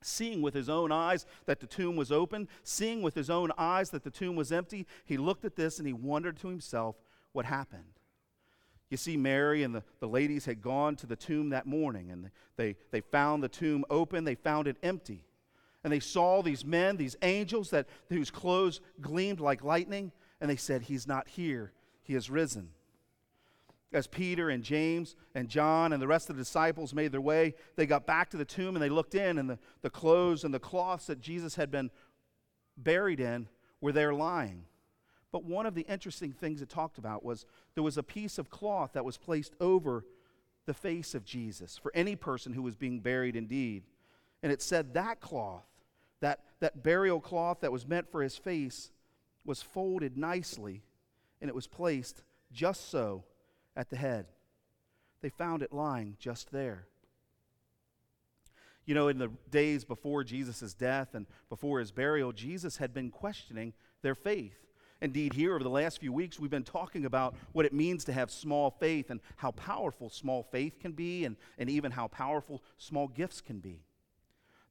Seeing 0.00 0.42
with 0.42 0.54
his 0.54 0.68
own 0.68 0.90
eyes 0.90 1.26
that 1.46 1.60
the 1.60 1.66
tomb 1.66 1.94
was 1.94 2.10
open, 2.10 2.48
seeing 2.64 3.02
with 3.02 3.14
his 3.14 3.30
own 3.30 3.52
eyes 3.56 3.90
that 3.90 4.02
the 4.02 4.10
tomb 4.10 4.34
was 4.34 4.50
empty, 4.50 4.86
he 5.04 5.16
looked 5.16 5.44
at 5.44 5.54
this 5.54 5.78
and 5.78 5.86
he 5.86 5.92
wondered 5.92 6.38
to 6.38 6.48
himself 6.48 6.96
what 7.32 7.44
happened. 7.44 7.84
You 8.90 8.96
see, 8.96 9.16
Mary 9.16 9.62
and 9.62 9.74
the, 9.74 9.84
the 10.00 10.08
ladies 10.08 10.44
had 10.44 10.60
gone 10.60 10.96
to 10.96 11.06
the 11.06 11.16
tomb 11.16 11.50
that 11.50 11.66
morning 11.66 12.10
and 12.10 12.30
they, 12.56 12.76
they 12.90 13.00
found 13.00 13.42
the 13.42 13.48
tomb 13.48 13.84
open, 13.88 14.24
they 14.24 14.34
found 14.34 14.66
it 14.66 14.76
empty 14.82 15.24
and 15.84 15.92
they 15.92 16.00
saw 16.00 16.42
these 16.42 16.64
men, 16.64 16.96
these 16.96 17.16
angels 17.22 17.70
that 17.70 17.88
whose 18.08 18.30
clothes 18.30 18.80
gleamed 19.00 19.40
like 19.40 19.64
lightning, 19.64 20.12
and 20.40 20.50
they 20.50 20.56
said, 20.56 20.82
"He's 20.82 21.06
not 21.06 21.28
here; 21.28 21.72
he 22.02 22.14
has 22.14 22.30
risen." 22.30 22.70
As 23.92 24.06
Peter 24.06 24.48
and 24.48 24.64
James 24.64 25.16
and 25.34 25.48
John 25.48 25.92
and 25.92 26.00
the 26.00 26.06
rest 26.06 26.30
of 26.30 26.36
the 26.36 26.42
disciples 26.42 26.94
made 26.94 27.12
their 27.12 27.20
way, 27.20 27.54
they 27.76 27.84
got 27.84 28.06
back 28.06 28.30
to 28.30 28.38
the 28.38 28.44
tomb 28.44 28.74
and 28.74 28.82
they 28.82 28.88
looked 28.88 29.14
in, 29.14 29.38
and 29.38 29.50
the, 29.50 29.58
the 29.82 29.90
clothes 29.90 30.44
and 30.44 30.54
the 30.54 30.58
cloths 30.58 31.06
that 31.06 31.20
Jesus 31.20 31.56
had 31.56 31.70
been 31.70 31.90
buried 32.76 33.20
in 33.20 33.48
were 33.80 33.92
there 33.92 34.14
lying. 34.14 34.64
But 35.30 35.44
one 35.44 35.66
of 35.66 35.74
the 35.74 35.82
interesting 35.82 36.32
things 36.32 36.62
it 36.62 36.68
talked 36.68 36.98
about 36.98 37.24
was 37.24 37.44
there 37.74 37.82
was 37.82 37.98
a 37.98 38.02
piece 38.02 38.38
of 38.38 38.50
cloth 38.50 38.92
that 38.92 39.04
was 39.04 39.18
placed 39.18 39.54
over 39.60 40.04
the 40.66 40.74
face 40.74 41.14
of 41.14 41.24
Jesus 41.24 41.76
for 41.76 41.90
any 41.94 42.16
person 42.16 42.52
who 42.52 42.62
was 42.62 42.76
being 42.76 43.00
buried 43.00 43.34
indeed. 43.34 43.84
And 44.42 44.52
it 44.52 44.62
said 44.62 44.94
that 44.94 45.20
cloth 45.20 45.66
that, 46.22 46.40
that 46.60 46.82
burial 46.82 47.20
cloth 47.20 47.60
that 47.60 47.72
was 47.72 47.86
meant 47.86 48.10
for 48.10 48.22
his 48.22 48.36
face 48.36 48.90
was 49.44 49.60
folded 49.60 50.16
nicely 50.16 50.82
and 51.40 51.48
it 51.48 51.54
was 51.54 51.66
placed 51.66 52.22
just 52.52 52.88
so 52.90 53.24
at 53.76 53.90
the 53.90 53.96
head. 53.96 54.26
They 55.20 55.28
found 55.28 55.62
it 55.62 55.72
lying 55.72 56.16
just 56.18 56.50
there. 56.52 56.86
You 58.86 58.94
know, 58.94 59.08
in 59.08 59.18
the 59.18 59.30
days 59.50 59.84
before 59.84 60.24
Jesus' 60.24 60.74
death 60.74 61.14
and 61.14 61.26
before 61.48 61.80
his 61.80 61.92
burial, 61.92 62.32
Jesus 62.32 62.76
had 62.76 62.94
been 62.94 63.10
questioning 63.10 63.72
their 64.02 64.14
faith. 64.14 64.58
Indeed, 65.00 65.34
here 65.34 65.54
over 65.54 65.64
the 65.64 65.70
last 65.70 65.98
few 65.98 66.12
weeks, 66.12 66.38
we've 66.38 66.50
been 66.50 66.62
talking 66.62 67.04
about 67.04 67.34
what 67.52 67.66
it 67.66 67.72
means 67.72 68.04
to 68.04 68.12
have 68.12 68.30
small 68.30 68.70
faith 68.70 69.10
and 69.10 69.20
how 69.36 69.50
powerful 69.50 70.08
small 70.08 70.44
faith 70.44 70.78
can 70.78 70.92
be, 70.92 71.24
and, 71.24 71.36
and 71.58 71.68
even 71.68 71.90
how 71.90 72.06
powerful 72.06 72.62
small 72.78 73.08
gifts 73.08 73.40
can 73.40 73.58
be. 73.58 73.80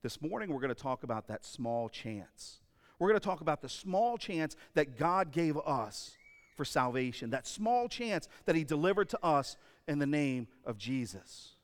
This 0.03 0.21
morning, 0.21 0.49
we're 0.51 0.61
going 0.61 0.73
to 0.73 0.81
talk 0.81 1.03
about 1.03 1.27
that 1.27 1.45
small 1.45 1.87
chance. 1.87 2.59
We're 2.97 3.09
going 3.09 3.19
to 3.19 3.25
talk 3.25 3.41
about 3.41 3.61
the 3.61 3.69
small 3.69 4.17
chance 4.17 4.55
that 4.73 4.97
God 4.97 5.31
gave 5.31 5.57
us 5.57 6.17
for 6.55 6.65
salvation, 6.65 7.29
that 7.29 7.45
small 7.45 7.87
chance 7.87 8.27
that 8.45 8.55
He 8.55 8.63
delivered 8.63 9.09
to 9.09 9.23
us 9.23 9.57
in 9.87 9.99
the 9.99 10.07
name 10.07 10.47
of 10.65 10.77
Jesus. 10.77 11.55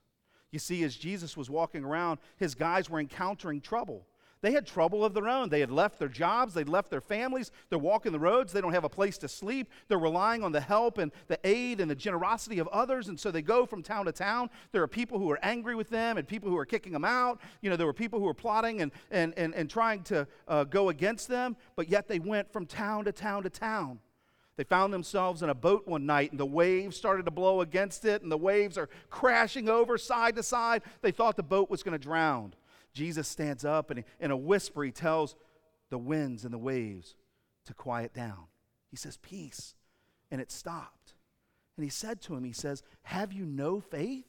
You 0.52 0.60
see, 0.60 0.84
as 0.84 0.96
Jesus 0.96 1.36
was 1.36 1.50
walking 1.50 1.84
around, 1.84 2.20
his 2.38 2.56
guys 2.56 2.90
were 2.90 3.00
encountering 3.00 3.60
trouble. 3.60 4.06
They 4.42 4.52
had 4.52 4.68
trouble 4.68 5.04
of 5.04 5.14
their 5.14 5.28
own. 5.28 5.50
They 5.50 5.60
had 5.60 5.72
left 5.72 5.98
their 6.00 6.08
jobs, 6.08 6.54
they'd 6.54 6.70
left 6.70 6.92
their 6.92 7.02
families, 7.02 7.52
they're 7.70 7.80
walking 7.80 8.12
the 8.12 8.20
roads, 8.20 8.54
they 8.54 8.62
don't 8.62 8.74
have 8.74 8.84
a 8.84 8.90
place 8.90 9.18
to 9.20 9.28
sleep. 9.28 9.70
They're 9.88 9.98
relying 9.98 10.44
on 10.44 10.52
the 10.52 10.62
help 10.62 11.00
and 11.00 11.12
the 11.28 11.40
aid 11.44 11.80
and 11.80 11.90
the 11.90 11.96
generosity 11.96 12.60
of 12.60 12.68
others, 12.68 13.08
and 13.08 13.20
so 13.20 13.32
they 13.32 13.42
go 13.42 13.66
from 13.66 13.82
town 13.82 14.06
to 14.06 14.12
town. 14.12 14.50
There 14.72 14.84
are 14.84 14.88
people 14.88 15.18
who 15.18 15.32
are 15.32 15.40
angry 15.42 15.76
with 15.76 15.90
them 15.90 16.18
and 16.18 16.28
people 16.28 16.50
who 16.50 16.58
are 16.58 16.66
kicking 16.66 16.94
them 16.94 17.06
out. 17.06 17.42
You 17.62 17.70
know, 17.70 17.76
there 17.76 17.88
were 17.88 17.94
people 17.94 18.20
who 18.20 18.26
were 18.26 18.34
plotting 18.34 18.82
and, 18.82 18.92
and, 19.10 19.34
and, 19.38 19.56
and 19.56 19.70
trying 19.70 20.04
to 20.04 20.28
uh, 20.48 20.66
go 20.66 20.90
against 20.90 21.28
them, 21.28 21.56
but 21.76 21.90
yet 21.90 22.08
they 22.08 22.20
went 22.20 22.52
from 22.52 22.66
town 22.66 23.06
to 23.06 23.12
town 23.12 23.44
to 23.44 23.50
town. 23.50 24.00
They 24.58 24.64
found 24.64 24.92
themselves 24.92 25.44
in 25.44 25.50
a 25.50 25.56
boat 25.56 25.88
one 25.88 26.08
night, 26.08 26.32
and 26.32 26.40
the 26.40 26.46
waves 26.46 26.98
started 26.98 27.26
to 27.26 27.32
blow 27.32 27.62
against 27.62 28.06
it, 28.06 28.24
and 28.24 28.32
the 28.32 28.38
waves 28.38 28.78
are 28.78 28.90
crashing 29.10 29.70
over 29.70 30.00
side 30.00 30.36
to 30.36 30.44
side. 30.44 30.82
They 31.02 31.12
thought 31.12 31.38
the 31.38 31.44
boat 31.44 31.70
was 31.70 31.84
going 31.84 31.98
to 31.98 32.04
drown. 32.04 32.54
Jesus 32.98 33.28
stands 33.28 33.64
up 33.64 33.92
and 33.92 34.04
in 34.20 34.32
a 34.32 34.38
whisper, 34.38 34.84
he 34.84 34.92
tells 34.92 35.36
the 35.92 36.00
winds 36.00 36.44
and 36.44 36.54
the 36.54 36.58
waves 36.58 37.16
to 37.66 37.74
quiet 37.76 38.12
down. 38.12 38.46
He 38.90 38.98
says, 38.98 39.18
Peace. 39.18 39.76
And 40.32 40.42
it 40.42 40.52
stopped. 40.52 41.14
And 41.78 41.84
he 41.84 41.90
said 41.92 42.22
to 42.24 42.36
him, 42.36 42.44
He 42.44 42.54
says, 42.54 42.82
Have 43.04 43.32
you 43.32 43.46
no 43.46 43.80
faith? 43.80 44.26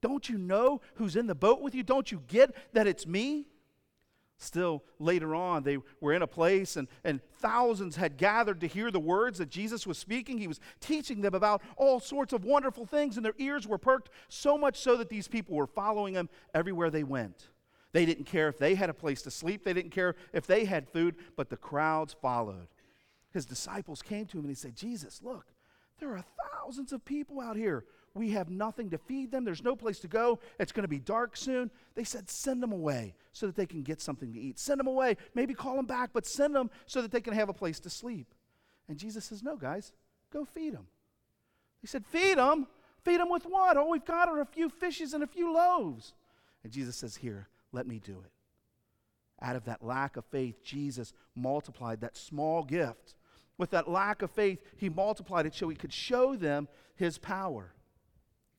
Don't 0.00 0.28
you 0.28 0.38
know 0.38 0.80
who's 0.94 1.16
in 1.16 1.26
the 1.26 1.34
boat 1.34 1.60
with 1.60 1.74
you? 1.74 1.82
Don't 1.82 2.12
you 2.12 2.22
get 2.28 2.54
that 2.72 2.86
it's 2.86 3.06
me? 3.06 3.46
Still, 4.38 4.82
later 4.98 5.34
on, 5.34 5.64
they 5.64 5.76
were 6.00 6.14
in 6.14 6.22
a 6.22 6.26
place 6.26 6.76
and, 6.76 6.88
and 7.04 7.20
thousands 7.40 7.96
had 7.96 8.16
gathered 8.16 8.60
to 8.60 8.66
hear 8.66 8.90
the 8.90 9.00
words 9.00 9.36
that 9.36 9.50
Jesus 9.50 9.86
was 9.86 9.98
speaking. 9.98 10.38
He 10.38 10.48
was 10.48 10.60
teaching 10.80 11.20
them 11.20 11.34
about 11.34 11.60
all 11.76 12.00
sorts 12.00 12.32
of 12.32 12.44
wonderful 12.44 12.86
things, 12.86 13.16
and 13.16 13.26
their 13.26 13.34
ears 13.36 13.68
were 13.68 13.76
perked 13.76 14.08
so 14.30 14.56
much 14.56 14.78
so 14.78 14.96
that 14.96 15.10
these 15.10 15.28
people 15.28 15.56
were 15.56 15.66
following 15.66 16.14
him 16.14 16.30
everywhere 16.54 16.88
they 16.88 17.04
went. 17.04 17.49
They 17.92 18.06
didn't 18.06 18.24
care 18.24 18.48
if 18.48 18.58
they 18.58 18.74
had 18.74 18.90
a 18.90 18.94
place 18.94 19.22
to 19.22 19.30
sleep, 19.30 19.64
they 19.64 19.72
didn't 19.72 19.90
care 19.90 20.14
if 20.32 20.46
they 20.46 20.64
had 20.64 20.88
food, 20.88 21.16
but 21.36 21.50
the 21.50 21.56
crowds 21.56 22.14
followed. 22.20 22.68
His 23.32 23.46
disciples 23.46 24.02
came 24.02 24.26
to 24.26 24.38
him 24.38 24.44
and 24.44 24.50
he 24.50 24.54
said, 24.54 24.76
Jesus, 24.76 25.20
look, 25.22 25.46
there 25.98 26.10
are 26.10 26.24
thousands 26.52 26.92
of 26.92 27.04
people 27.04 27.40
out 27.40 27.56
here. 27.56 27.84
We 28.14 28.30
have 28.30 28.50
nothing 28.50 28.90
to 28.90 28.98
feed 28.98 29.30
them. 29.30 29.44
There's 29.44 29.62
no 29.62 29.76
place 29.76 30.00
to 30.00 30.08
go. 30.08 30.40
It's 30.58 30.72
going 30.72 30.82
to 30.82 30.88
be 30.88 30.98
dark 30.98 31.36
soon. 31.36 31.70
They 31.94 32.02
said, 32.02 32.28
send 32.28 32.60
them 32.60 32.72
away 32.72 33.14
so 33.32 33.46
that 33.46 33.54
they 33.54 33.66
can 33.66 33.82
get 33.82 34.00
something 34.00 34.32
to 34.32 34.40
eat. 34.40 34.58
Send 34.58 34.80
them 34.80 34.88
away. 34.88 35.16
Maybe 35.34 35.54
call 35.54 35.76
them 35.76 35.86
back, 35.86 36.10
but 36.12 36.26
send 36.26 36.54
them 36.54 36.70
so 36.86 37.02
that 37.02 37.12
they 37.12 37.20
can 37.20 37.34
have 37.34 37.48
a 37.48 37.52
place 37.54 37.78
to 37.80 37.90
sleep. 37.90 38.34
And 38.88 38.98
Jesus 38.98 39.26
says, 39.26 39.44
no, 39.44 39.56
guys, 39.56 39.92
go 40.32 40.44
feed 40.44 40.74
them. 40.74 40.88
He 41.80 41.86
said, 41.86 42.04
feed 42.04 42.38
them? 42.38 42.66
Feed 43.04 43.20
them 43.20 43.30
with 43.30 43.44
what? 43.44 43.76
All 43.76 43.90
we've 43.90 44.04
got 44.04 44.28
are 44.28 44.40
a 44.40 44.46
few 44.46 44.68
fishes 44.68 45.14
and 45.14 45.22
a 45.22 45.28
few 45.28 45.54
loaves. 45.54 46.14
And 46.64 46.72
Jesus 46.72 46.96
says, 46.96 47.14
here, 47.14 47.48
let 47.72 47.86
me 47.86 47.98
do 47.98 48.22
it. 48.24 48.32
Out 49.42 49.56
of 49.56 49.64
that 49.64 49.84
lack 49.84 50.16
of 50.16 50.24
faith, 50.26 50.62
Jesus 50.62 51.12
multiplied 51.34 52.00
that 52.00 52.16
small 52.16 52.62
gift. 52.62 53.14
With 53.56 53.70
that 53.70 53.88
lack 53.88 54.22
of 54.22 54.30
faith, 54.30 54.60
he 54.76 54.88
multiplied 54.88 55.46
it 55.46 55.54
so 55.54 55.68
he 55.68 55.76
could 55.76 55.92
show 55.92 56.36
them 56.36 56.68
his 56.96 57.18
power. 57.18 57.74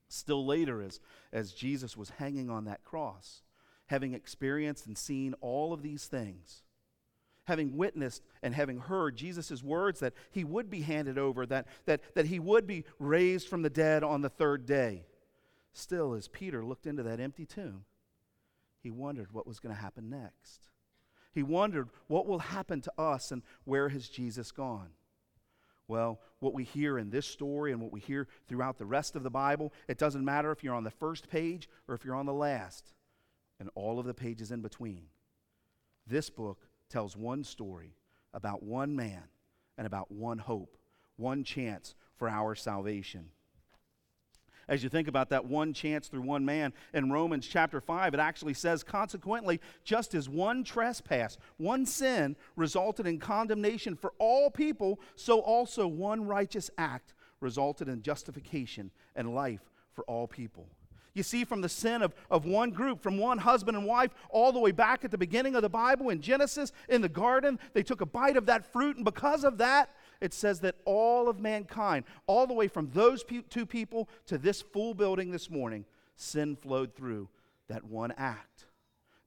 Still 0.08 0.46
later, 0.46 0.82
as, 0.82 1.00
as 1.32 1.54
Jesus 1.54 1.96
was 1.96 2.12
hanging 2.12 2.50
on 2.50 2.66
that 2.66 2.84
cross, 2.84 3.44
having 3.88 4.14
experienced 4.14 4.88
and 4.88 4.98
seen 4.98 5.34
all 5.42 5.74
of 5.74 5.82
these 5.82 6.06
things, 6.06 6.64
having 7.46 7.78
witnessed 7.78 8.24
and 8.42 8.54
having 8.54 8.80
heard 8.80 9.16
Jesus' 9.16 9.64
words 9.64 10.00
that 10.00 10.14
he 10.32 10.44
would 10.44 10.70
be 10.70 10.82
handed 10.82 11.18
over, 11.18 11.46
that, 11.46 11.68
that, 11.86 12.02
that 12.16 12.26
he 12.26 12.40
would 12.40 12.68
be 12.68 12.86
raised 13.00 13.48
from 13.48 13.62
the 13.62 13.70
dead 13.70 14.04
on 14.04 14.22
the 14.22 14.30
third 14.30 14.66
day, 14.66 15.06
still, 15.74 16.14
as 16.14 16.28
Peter 16.28 16.64
looked 16.64 16.86
into 16.86 17.04
that 17.04 17.20
empty 17.20 17.46
tomb, 17.46 17.86
he 18.82 18.92
wondered 18.92 19.32
what 19.32 19.48
was 19.48 19.60
going 19.60 19.74
to 19.74 19.82
happen 19.82 20.10
next. 20.10 20.70
He 21.34 21.44
wondered 21.44 21.90
what 22.08 22.28
will 22.28 22.40
happen 22.40 22.82
to 22.82 22.92
us 22.98 23.32
and 23.32 23.42
where 23.64 23.90
has 23.90 24.10
Jesus 24.10 24.52
gone? 24.52 24.90
Well, 25.88 26.20
what 26.40 26.54
we 26.54 26.64
hear 26.64 26.98
in 26.98 27.10
this 27.10 27.26
story 27.26 27.72
and 27.72 27.82
what 27.82 27.92
we 27.92 28.00
hear 28.00 28.28
throughout 28.48 28.78
the 28.78 28.86
rest 28.86 29.16
of 29.16 29.24
the 29.24 29.30
Bible, 29.30 29.74
it 29.88 29.98
doesn't 29.98 30.26
matter 30.26 30.52
if 30.52 30.64
you're 30.64 30.76
on 30.76 30.84
the 30.84 30.90
first 30.90 31.30
page 31.30 31.70
or 31.88 31.96
if 31.96 32.06
you're 32.06 32.16
on 32.16 32.26
the 32.26 32.34
last, 32.34 32.94
and 33.60 33.70
all 33.76 34.00
of 34.00 34.06
the 34.06 34.14
pages 34.14 34.52
in 34.52 34.62
between. 34.62 35.06
This 36.08 36.30
book 36.30 36.60
tells 36.90 37.16
one 37.16 37.44
story 37.44 37.96
about 38.34 38.64
one 38.64 38.96
man 38.96 39.24
and 39.78 39.86
about 39.86 40.12
one 40.12 40.38
hope, 40.38 40.78
one 41.18 41.44
chance 41.44 41.94
for 42.16 42.30
our 42.30 42.56
salvation 42.56 43.32
as 44.68 44.84
you 44.84 44.90
think 44.90 45.08
about 45.08 45.30
that 45.30 45.46
one 45.46 45.74
chance 45.74 46.08
through 46.08 46.22
one 46.22 46.46
man. 46.46 46.74
In 46.94 47.12
Romans 47.12 47.48
chapter 47.48 47.82
5, 47.82 48.14
it 48.14 48.20
actually 48.20 48.54
says, 48.54 48.84
consequently, 48.84 49.60
just 49.84 50.14
as 50.16 50.30
one 50.30 50.64
trespass, 50.64 51.38
one 51.58 51.86
sin 51.86 52.36
resulted 52.56 53.08
in 53.08 53.20
condemnation 53.20 53.96
for 53.96 54.14
all 54.18 54.50
people, 54.50 55.00
so 55.16 55.40
also 55.40 55.88
one 55.88 56.26
righteous 56.26 56.70
act 56.78 57.14
resulted 57.40 57.88
in 57.88 58.02
justification 58.02 58.92
and 59.16 59.34
life 59.34 59.62
for 59.94 60.04
all 60.06 60.28
people. 60.28 60.68
You 61.14 61.24
see, 61.24 61.44
from 61.44 61.60
the 61.60 61.70
sin 61.70 62.02
of, 62.02 62.16
of 62.30 62.46
one 62.46 62.72
group, 62.72 63.02
from 63.02 63.18
one 63.18 63.38
husband 63.38 63.76
and 63.76 63.86
wife, 63.86 64.12
all 64.30 64.54
the 64.54 64.60
way 64.60 64.72
back 64.72 65.04
at 65.04 65.12
the 65.12 65.18
beginning 65.18 65.56
of 65.56 65.62
the 65.62 65.70
Bible 65.70 66.10
in 66.10 66.22
Genesis, 66.22 66.72
in 66.88 67.02
the 67.02 67.10
garden, 67.10 67.60
they 67.74 67.84
took 67.84 68.00
a 68.00 68.06
bite 68.06 68.38
of 68.38 68.46
that 68.46 68.72
fruit, 68.72 68.96
and 68.96 69.04
because 69.04 69.44
of 69.44 69.58
that, 69.58 69.90
it 70.22 70.34
says 70.34 70.60
that 70.62 70.76
all 70.86 71.28
of 71.28 71.40
mankind, 71.40 72.06
all 72.28 72.48
the 72.48 72.54
way 72.54 72.68
from 72.68 72.90
those 72.94 73.26
two 73.50 73.66
people 73.66 74.08
to 74.28 74.38
this 74.38 74.62
full 74.62 74.94
building 74.94 75.32
this 75.32 75.50
morning, 75.50 75.86
sin 76.16 76.56
flowed 76.56 76.96
through 76.96 77.28
that 77.68 77.84
one 77.84 78.14
act. 78.16 78.68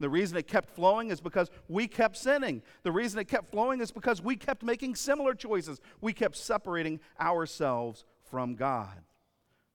The 0.00 0.08
reason 0.08 0.36
it 0.36 0.46
kept 0.46 0.70
flowing 0.70 1.10
is 1.10 1.20
because 1.20 1.50
we 1.68 1.86
kept 1.86 2.16
sinning. 2.16 2.62
The 2.82 2.92
reason 2.92 3.20
it 3.20 3.28
kept 3.28 3.50
flowing 3.50 3.80
is 3.80 3.90
because 3.90 4.22
we 4.22 4.36
kept 4.36 4.62
making 4.62 4.96
similar 4.96 5.34
choices. 5.34 5.80
We 6.00 6.12
kept 6.12 6.36
separating 6.36 7.00
ourselves 7.20 8.04
from 8.30 8.54
God. 8.54 9.02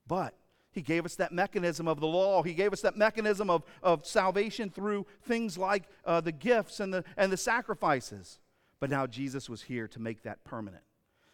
But 0.08 0.34
he 0.72 0.82
gave 0.82 1.06
us 1.06 1.16
that 1.16 1.32
mechanism 1.32 1.88
of 1.88 2.00
the 2.00 2.08
law. 2.08 2.44
He 2.44 2.54
gave 2.54 2.74
us 2.74 2.82
that 2.82 2.98
mechanism 2.98 3.50
of, 3.50 3.64
of 3.82 4.06
salvation 4.06 4.70
through 4.70 5.06
things 5.24 5.58
like 5.58 5.84
uh, 6.06 6.22
the 6.22 6.32
gifts 6.32 6.80
and 6.80 6.94
the, 6.94 7.04
and 7.18 7.32
the 7.32 7.38
sacrifices. 7.38 8.40
But 8.80 8.90
now 8.90 9.08
Jesus 9.08 9.50
was 9.50 9.64
here 9.64 9.88
to 9.88 10.00
make 10.00 10.24
that 10.24 10.44
permanent. 10.44 10.84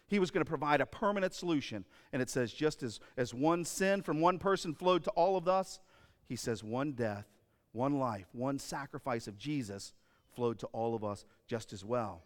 He 0.08 0.18
was 0.18 0.30
going 0.30 0.44
to 0.44 0.48
provide 0.48 0.80
a 0.80 0.86
permanent 0.86 1.34
solution. 1.34 1.84
And 2.12 2.22
it 2.22 2.30
says, 2.30 2.52
just 2.52 2.82
as, 2.82 3.00
as 3.16 3.34
one 3.34 3.64
sin 3.64 4.02
from 4.02 4.20
one 4.20 4.38
person 4.38 4.74
flowed 4.74 5.04
to 5.04 5.10
all 5.10 5.36
of 5.36 5.48
us, 5.48 5.80
he 6.28 6.36
says, 6.36 6.62
one 6.62 6.92
death, 6.92 7.26
one 7.72 7.98
life, 7.98 8.26
one 8.32 8.58
sacrifice 8.58 9.26
of 9.26 9.36
Jesus 9.36 9.94
flowed 10.34 10.58
to 10.60 10.66
all 10.68 10.94
of 10.94 11.04
us 11.04 11.24
just 11.46 11.72
as 11.72 11.84
well. 11.84 12.22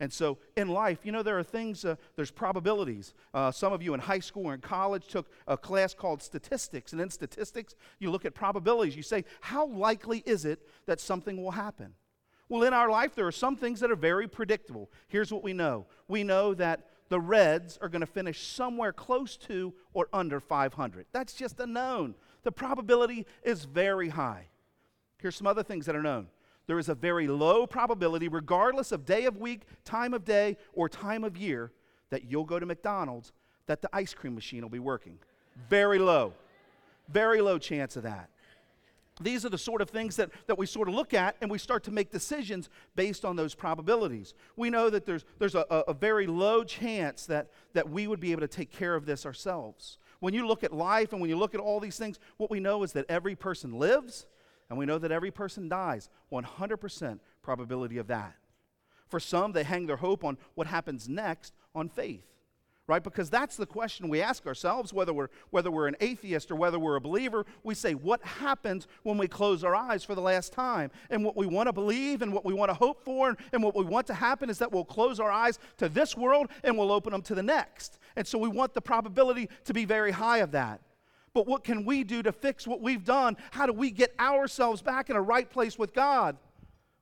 And 0.00 0.12
so 0.12 0.38
in 0.56 0.68
life, 0.68 1.00
you 1.02 1.10
know, 1.10 1.24
there 1.24 1.38
are 1.38 1.42
things, 1.42 1.84
uh, 1.84 1.96
there's 2.14 2.30
probabilities. 2.30 3.14
Uh, 3.34 3.50
some 3.50 3.72
of 3.72 3.82
you 3.82 3.94
in 3.94 4.00
high 4.00 4.20
school 4.20 4.46
or 4.46 4.54
in 4.54 4.60
college 4.60 5.08
took 5.08 5.28
a 5.48 5.56
class 5.56 5.92
called 5.92 6.22
statistics. 6.22 6.92
And 6.92 7.00
in 7.00 7.10
statistics, 7.10 7.74
you 7.98 8.10
look 8.10 8.24
at 8.24 8.34
probabilities. 8.34 8.96
You 8.96 9.02
say, 9.02 9.24
how 9.40 9.66
likely 9.66 10.22
is 10.24 10.44
it 10.44 10.60
that 10.86 11.00
something 11.00 11.42
will 11.42 11.50
happen? 11.50 11.94
Well, 12.48 12.62
in 12.62 12.72
our 12.72 12.88
life, 12.88 13.14
there 13.14 13.26
are 13.26 13.32
some 13.32 13.56
things 13.56 13.80
that 13.80 13.90
are 13.90 13.96
very 13.96 14.28
predictable. 14.28 14.90
Here's 15.08 15.32
what 15.32 15.42
we 15.42 15.52
know 15.52 15.86
we 16.06 16.22
know 16.22 16.54
that 16.54 16.87
the 17.08 17.20
Reds 17.20 17.78
are 17.80 17.88
going 17.88 18.00
to 18.00 18.06
finish 18.06 18.46
somewhere 18.46 18.92
close 18.92 19.36
to 19.38 19.74
or 19.92 20.08
under 20.12 20.40
500. 20.40 21.06
That's 21.12 21.32
just 21.32 21.60
a 21.60 21.66
known. 21.66 22.14
The 22.42 22.52
probability 22.52 23.26
is 23.42 23.64
very 23.64 24.08
high. 24.08 24.46
Here's 25.18 25.36
some 25.36 25.46
other 25.46 25.62
things 25.62 25.86
that 25.86 25.96
are 25.96 26.02
known. 26.02 26.28
There 26.66 26.78
is 26.78 26.88
a 26.88 26.94
very 26.94 27.26
low 27.26 27.66
probability, 27.66 28.28
regardless 28.28 28.92
of 28.92 29.04
day 29.04 29.24
of 29.24 29.38
week, 29.38 29.62
time 29.84 30.12
of 30.12 30.24
day, 30.24 30.58
or 30.74 30.88
time 30.88 31.24
of 31.24 31.36
year, 31.36 31.72
that 32.10 32.30
you'll 32.30 32.44
go 32.44 32.58
to 32.58 32.66
McDonald's 32.66 33.32
that 33.66 33.82
the 33.82 33.88
ice 33.92 34.14
cream 34.14 34.34
machine 34.34 34.62
will 34.62 34.68
be 34.68 34.78
working. 34.78 35.18
Very 35.68 35.98
low. 35.98 36.34
Very 37.08 37.40
low 37.40 37.58
chance 37.58 37.96
of 37.96 38.02
that. 38.02 38.30
These 39.20 39.44
are 39.44 39.48
the 39.48 39.58
sort 39.58 39.80
of 39.80 39.90
things 39.90 40.16
that, 40.16 40.30
that 40.46 40.58
we 40.58 40.66
sort 40.66 40.88
of 40.88 40.94
look 40.94 41.14
at 41.14 41.36
and 41.40 41.50
we 41.50 41.58
start 41.58 41.84
to 41.84 41.90
make 41.90 42.10
decisions 42.10 42.68
based 42.94 43.24
on 43.24 43.36
those 43.36 43.54
probabilities. 43.54 44.34
We 44.56 44.70
know 44.70 44.90
that 44.90 45.06
there's, 45.06 45.24
there's 45.38 45.54
a, 45.54 45.64
a 45.70 45.94
very 45.94 46.26
low 46.26 46.64
chance 46.64 47.26
that, 47.26 47.50
that 47.72 47.88
we 47.88 48.06
would 48.06 48.20
be 48.20 48.32
able 48.32 48.42
to 48.42 48.48
take 48.48 48.70
care 48.70 48.94
of 48.94 49.06
this 49.06 49.26
ourselves. 49.26 49.98
When 50.20 50.34
you 50.34 50.46
look 50.46 50.64
at 50.64 50.72
life 50.72 51.12
and 51.12 51.20
when 51.20 51.30
you 51.30 51.36
look 51.36 51.54
at 51.54 51.60
all 51.60 51.80
these 51.80 51.98
things, 51.98 52.18
what 52.36 52.50
we 52.50 52.60
know 52.60 52.82
is 52.82 52.92
that 52.92 53.06
every 53.08 53.34
person 53.34 53.72
lives 53.78 54.26
and 54.68 54.78
we 54.78 54.86
know 54.86 54.98
that 54.98 55.12
every 55.12 55.30
person 55.30 55.68
dies. 55.68 56.08
100% 56.32 57.18
probability 57.42 57.98
of 57.98 58.06
that. 58.08 58.34
For 59.08 59.18
some, 59.18 59.52
they 59.52 59.64
hang 59.64 59.86
their 59.86 59.96
hope 59.96 60.24
on 60.24 60.36
what 60.54 60.66
happens 60.66 61.08
next 61.08 61.54
on 61.74 61.88
faith 61.88 62.24
right? 62.88 63.04
Because 63.04 63.28
that's 63.28 63.56
the 63.56 63.66
question 63.66 64.08
we 64.08 64.22
ask 64.22 64.46
ourselves, 64.46 64.94
whether 64.94 65.12
we're, 65.12 65.28
whether 65.50 65.70
we're 65.70 65.86
an 65.86 65.96
atheist 66.00 66.50
or 66.50 66.56
whether 66.56 66.78
we're 66.78 66.96
a 66.96 67.00
believer. 67.00 67.44
We 67.62 67.74
say, 67.74 67.92
what 67.92 68.24
happens 68.24 68.88
when 69.02 69.18
we 69.18 69.28
close 69.28 69.62
our 69.62 69.76
eyes 69.76 70.02
for 70.02 70.14
the 70.14 70.22
last 70.22 70.54
time? 70.54 70.90
And 71.10 71.22
what 71.22 71.36
we 71.36 71.46
want 71.46 71.68
to 71.68 71.72
believe 71.72 72.22
and 72.22 72.32
what 72.32 72.46
we 72.46 72.54
want 72.54 72.70
to 72.70 72.74
hope 72.74 73.04
for 73.04 73.36
and 73.52 73.62
what 73.62 73.76
we 73.76 73.84
want 73.84 74.06
to 74.06 74.14
happen 74.14 74.48
is 74.48 74.58
that 74.58 74.72
we'll 74.72 74.86
close 74.86 75.20
our 75.20 75.30
eyes 75.30 75.58
to 75.76 75.90
this 75.90 76.16
world 76.16 76.48
and 76.64 76.76
we'll 76.78 76.90
open 76.90 77.12
them 77.12 77.22
to 77.22 77.34
the 77.34 77.42
next. 77.42 77.98
And 78.16 78.26
so 78.26 78.38
we 78.38 78.48
want 78.48 78.72
the 78.72 78.80
probability 78.80 79.50
to 79.66 79.74
be 79.74 79.84
very 79.84 80.10
high 80.10 80.38
of 80.38 80.52
that. 80.52 80.80
But 81.34 81.46
what 81.46 81.64
can 81.64 81.84
we 81.84 82.04
do 82.04 82.22
to 82.22 82.32
fix 82.32 82.66
what 82.66 82.80
we've 82.80 83.04
done? 83.04 83.36
How 83.50 83.66
do 83.66 83.74
we 83.74 83.90
get 83.90 84.14
ourselves 84.18 84.80
back 84.80 85.10
in 85.10 85.14
a 85.14 85.20
right 85.20 85.48
place 85.48 85.78
with 85.78 85.92
God? 85.92 86.38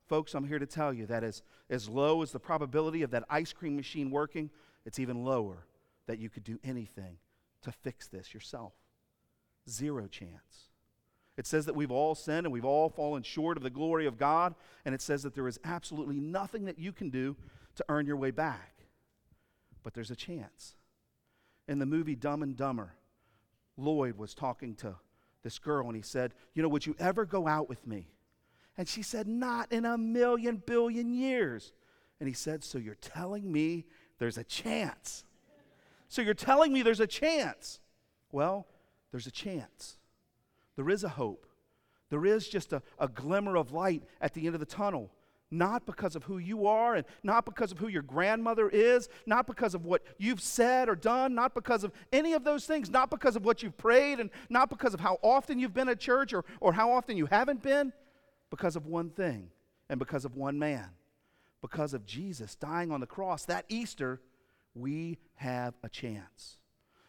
Folks, 0.08 0.34
I'm 0.34 0.46
here 0.48 0.58
to 0.58 0.66
tell 0.66 0.92
you 0.92 1.06
that 1.06 1.22
as, 1.22 1.42
as 1.70 1.88
low 1.88 2.22
as 2.22 2.32
the 2.32 2.40
probability 2.40 3.02
of 3.02 3.12
that 3.12 3.22
ice 3.30 3.52
cream 3.52 3.76
machine 3.76 4.10
working, 4.10 4.50
it's 4.84 4.98
even 4.98 5.24
lower 5.24 5.64
that 6.06 6.18
you 6.18 6.28
could 6.28 6.44
do 6.44 6.58
anything 6.64 7.18
to 7.62 7.72
fix 7.72 8.08
this 8.08 8.32
yourself. 8.32 8.72
Zero 9.68 10.06
chance. 10.06 10.70
It 11.36 11.46
says 11.46 11.66
that 11.66 11.74
we've 11.74 11.90
all 11.90 12.14
sinned 12.14 12.46
and 12.46 12.52
we've 12.52 12.64
all 12.64 12.88
fallen 12.88 13.22
short 13.22 13.56
of 13.56 13.62
the 13.62 13.70
glory 13.70 14.06
of 14.06 14.18
God, 14.18 14.54
and 14.84 14.94
it 14.94 15.02
says 15.02 15.22
that 15.22 15.34
there 15.34 15.48
is 15.48 15.60
absolutely 15.64 16.18
nothing 16.18 16.64
that 16.64 16.78
you 16.78 16.92
can 16.92 17.10
do 17.10 17.36
to 17.74 17.84
earn 17.88 18.06
your 18.06 18.16
way 18.16 18.30
back. 18.30 18.76
But 19.82 19.94
there's 19.94 20.10
a 20.10 20.16
chance. 20.16 20.76
In 21.68 21.78
the 21.78 21.86
movie 21.86 22.14
Dumb 22.14 22.42
and 22.42 22.56
Dumber, 22.56 22.94
Lloyd 23.76 24.16
was 24.16 24.34
talking 24.34 24.74
to 24.76 24.96
this 25.42 25.58
girl 25.58 25.86
and 25.86 25.96
he 25.96 26.02
said, 26.02 26.32
You 26.54 26.62
know, 26.62 26.68
would 26.68 26.86
you 26.86 26.96
ever 26.98 27.24
go 27.24 27.46
out 27.46 27.68
with 27.68 27.86
me? 27.86 28.08
And 28.78 28.88
she 28.88 29.02
said, 29.02 29.28
Not 29.28 29.70
in 29.70 29.84
a 29.84 29.98
million 29.98 30.62
billion 30.64 31.12
years. 31.12 31.72
And 32.18 32.28
he 32.28 32.34
said, 32.34 32.64
So 32.64 32.78
you're 32.78 32.94
telling 32.94 33.50
me 33.52 33.84
there's 34.18 34.38
a 34.38 34.44
chance? 34.44 35.24
So 36.08 36.22
you're 36.22 36.34
telling 36.34 36.72
me 36.72 36.82
there's 36.82 37.00
a 37.00 37.06
chance? 37.06 37.80
Well, 38.32 38.66
there's 39.10 39.26
a 39.26 39.30
chance. 39.30 39.96
There 40.76 40.90
is 40.90 41.04
a 41.04 41.08
hope. 41.08 41.46
There 42.10 42.24
is 42.24 42.48
just 42.48 42.72
a, 42.72 42.82
a 42.98 43.08
glimmer 43.08 43.56
of 43.56 43.72
light 43.72 44.02
at 44.20 44.34
the 44.34 44.46
end 44.46 44.54
of 44.54 44.60
the 44.60 44.66
tunnel. 44.66 45.10
Not 45.50 45.86
because 45.86 46.16
of 46.16 46.24
who 46.24 46.38
you 46.38 46.66
are, 46.66 46.96
and 46.96 47.06
not 47.22 47.44
because 47.44 47.70
of 47.70 47.78
who 47.78 47.86
your 47.86 48.02
grandmother 48.02 48.68
is, 48.68 49.08
not 49.26 49.46
because 49.46 49.74
of 49.74 49.84
what 49.84 50.02
you've 50.18 50.40
said 50.40 50.88
or 50.88 50.96
done, 50.96 51.34
not 51.34 51.54
because 51.54 51.84
of 51.84 51.92
any 52.12 52.32
of 52.32 52.42
those 52.42 52.66
things, 52.66 52.90
not 52.90 53.10
because 53.10 53.36
of 53.36 53.44
what 53.44 53.62
you've 53.62 53.78
prayed, 53.78 54.18
and 54.18 54.30
not 54.50 54.68
because 54.68 54.92
of 54.92 54.98
how 54.98 55.18
often 55.22 55.60
you've 55.60 55.72
been 55.72 55.88
at 55.88 56.00
church 56.00 56.32
or, 56.32 56.44
or 56.60 56.72
how 56.72 56.90
often 56.90 57.16
you 57.16 57.26
haven't 57.26 57.62
been, 57.62 57.92
because 58.50 58.74
of 58.74 58.86
one 58.86 59.10
thing 59.10 59.48
and 59.88 60.00
because 60.00 60.24
of 60.24 60.34
one 60.34 60.58
man. 60.58 60.88
Because 61.62 61.94
of 61.94 62.04
Jesus 62.04 62.54
dying 62.56 62.90
on 62.90 63.00
the 63.00 63.06
cross 63.06 63.44
that 63.44 63.64
Easter, 63.68 64.20
we 64.76 65.18
have 65.36 65.74
a 65.82 65.88
chance. 65.88 66.58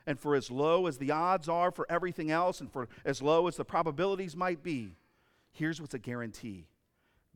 And 0.06 0.20
for 0.20 0.36
as 0.36 0.50
low 0.50 0.88
as 0.88 0.98
the 0.98 1.12
odds 1.12 1.50
are 1.50 1.70
for 1.70 1.86
everything 1.90 2.32
else, 2.32 2.62
and 2.62 2.72
for 2.72 2.88
as 3.04 3.22
low 3.22 3.48
as 3.48 3.58
the 3.58 3.66
probabilities 3.66 4.36
might 4.36 4.64
be, 4.64 4.96
here's 5.52 5.82
what's 5.82 5.94
a 5.94 6.00
guarantee 6.00 6.68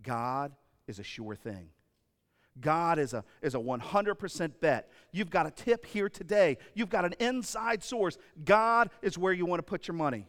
God 0.02 0.54
is 0.88 1.00
a 1.00 1.04
sure 1.04 1.36
thing. 1.36 1.70
God 2.60 3.00
is 3.00 3.14
a, 3.14 3.24
is 3.42 3.56
a 3.56 3.60
100% 3.60 4.52
bet. 4.60 4.90
You've 5.12 5.30
got 5.30 5.48
a 5.48 5.52
tip 5.52 5.86
here 5.86 6.10
today. 6.10 6.58
You've 6.74 6.90
got 6.90 7.06
an 7.06 7.14
inside 7.20 7.84
source. 7.84 8.18
God 8.44 8.90
is 9.02 9.18
where 9.18 9.32
you 9.32 9.46
want 9.46 9.60
to 9.60 9.64
put 9.64 9.88
your 9.88 9.96
money. 9.96 10.28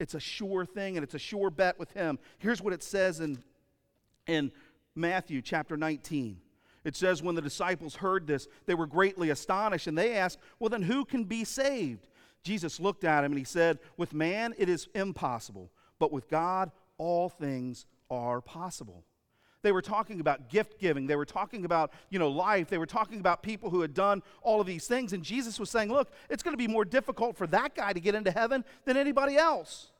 It's 0.00 0.14
a 0.14 0.20
sure 0.20 0.64
thing 0.64 0.96
and 0.96 1.04
it's 1.04 1.14
a 1.14 1.18
sure 1.18 1.50
bet 1.50 1.78
with 1.78 1.92
Him. 1.92 2.18
Here's 2.38 2.62
what 2.62 2.72
it 2.72 2.82
says 2.82 3.20
in, 3.20 3.42
in 4.26 4.52
Matthew 4.94 5.42
chapter 5.42 5.76
19. 5.76 6.40
It 6.84 6.96
says, 6.96 7.22
When 7.22 7.34
the 7.34 7.42
disciples 7.42 7.96
heard 7.96 8.26
this, 8.26 8.48
they 8.66 8.74
were 8.74 8.86
greatly 8.86 9.30
astonished 9.30 9.86
and 9.86 9.96
they 9.96 10.16
asked, 10.16 10.38
Well, 10.58 10.70
then 10.70 10.82
who 10.82 11.04
can 11.04 11.24
be 11.24 11.44
saved? 11.44 12.06
Jesus 12.42 12.80
looked 12.80 13.04
at 13.04 13.24
him 13.24 13.32
and 13.32 13.38
he 13.38 13.44
said, 13.44 13.78
With 13.96 14.14
man 14.14 14.54
it 14.58 14.68
is 14.68 14.88
impossible, 14.94 15.70
but 15.98 16.12
with 16.12 16.28
God 16.28 16.70
all 16.96 17.28
things 17.28 17.86
are 18.10 18.40
possible. 18.40 19.04
They 19.62 19.72
were 19.72 19.82
talking 19.82 20.20
about 20.20 20.50
gift 20.50 20.78
giving. 20.78 21.06
They 21.06 21.16
were 21.16 21.24
talking 21.24 21.64
about, 21.64 21.92
you 22.10 22.18
know, 22.18 22.28
life. 22.28 22.68
They 22.68 22.78
were 22.78 22.86
talking 22.86 23.18
about 23.18 23.42
people 23.42 23.70
who 23.70 23.80
had 23.80 23.92
done 23.92 24.22
all 24.42 24.60
of 24.60 24.66
these 24.66 24.86
things. 24.86 25.12
And 25.12 25.22
Jesus 25.22 25.58
was 25.58 25.68
saying, 25.68 25.92
look, 25.92 26.10
it's 26.30 26.44
going 26.44 26.52
to 26.52 26.58
be 26.58 26.68
more 26.68 26.84
difficult 26.84 27.36
for 27.36 27.46
that 27.48 27.74
guy 27.74 27.92
to 27.92 27.98
get 27.98 28.14
into 28.14 28.30
heaven 28.30 28.64
than 28.84 28.96
anybody 28.96 29.36
else. 29.36 29.90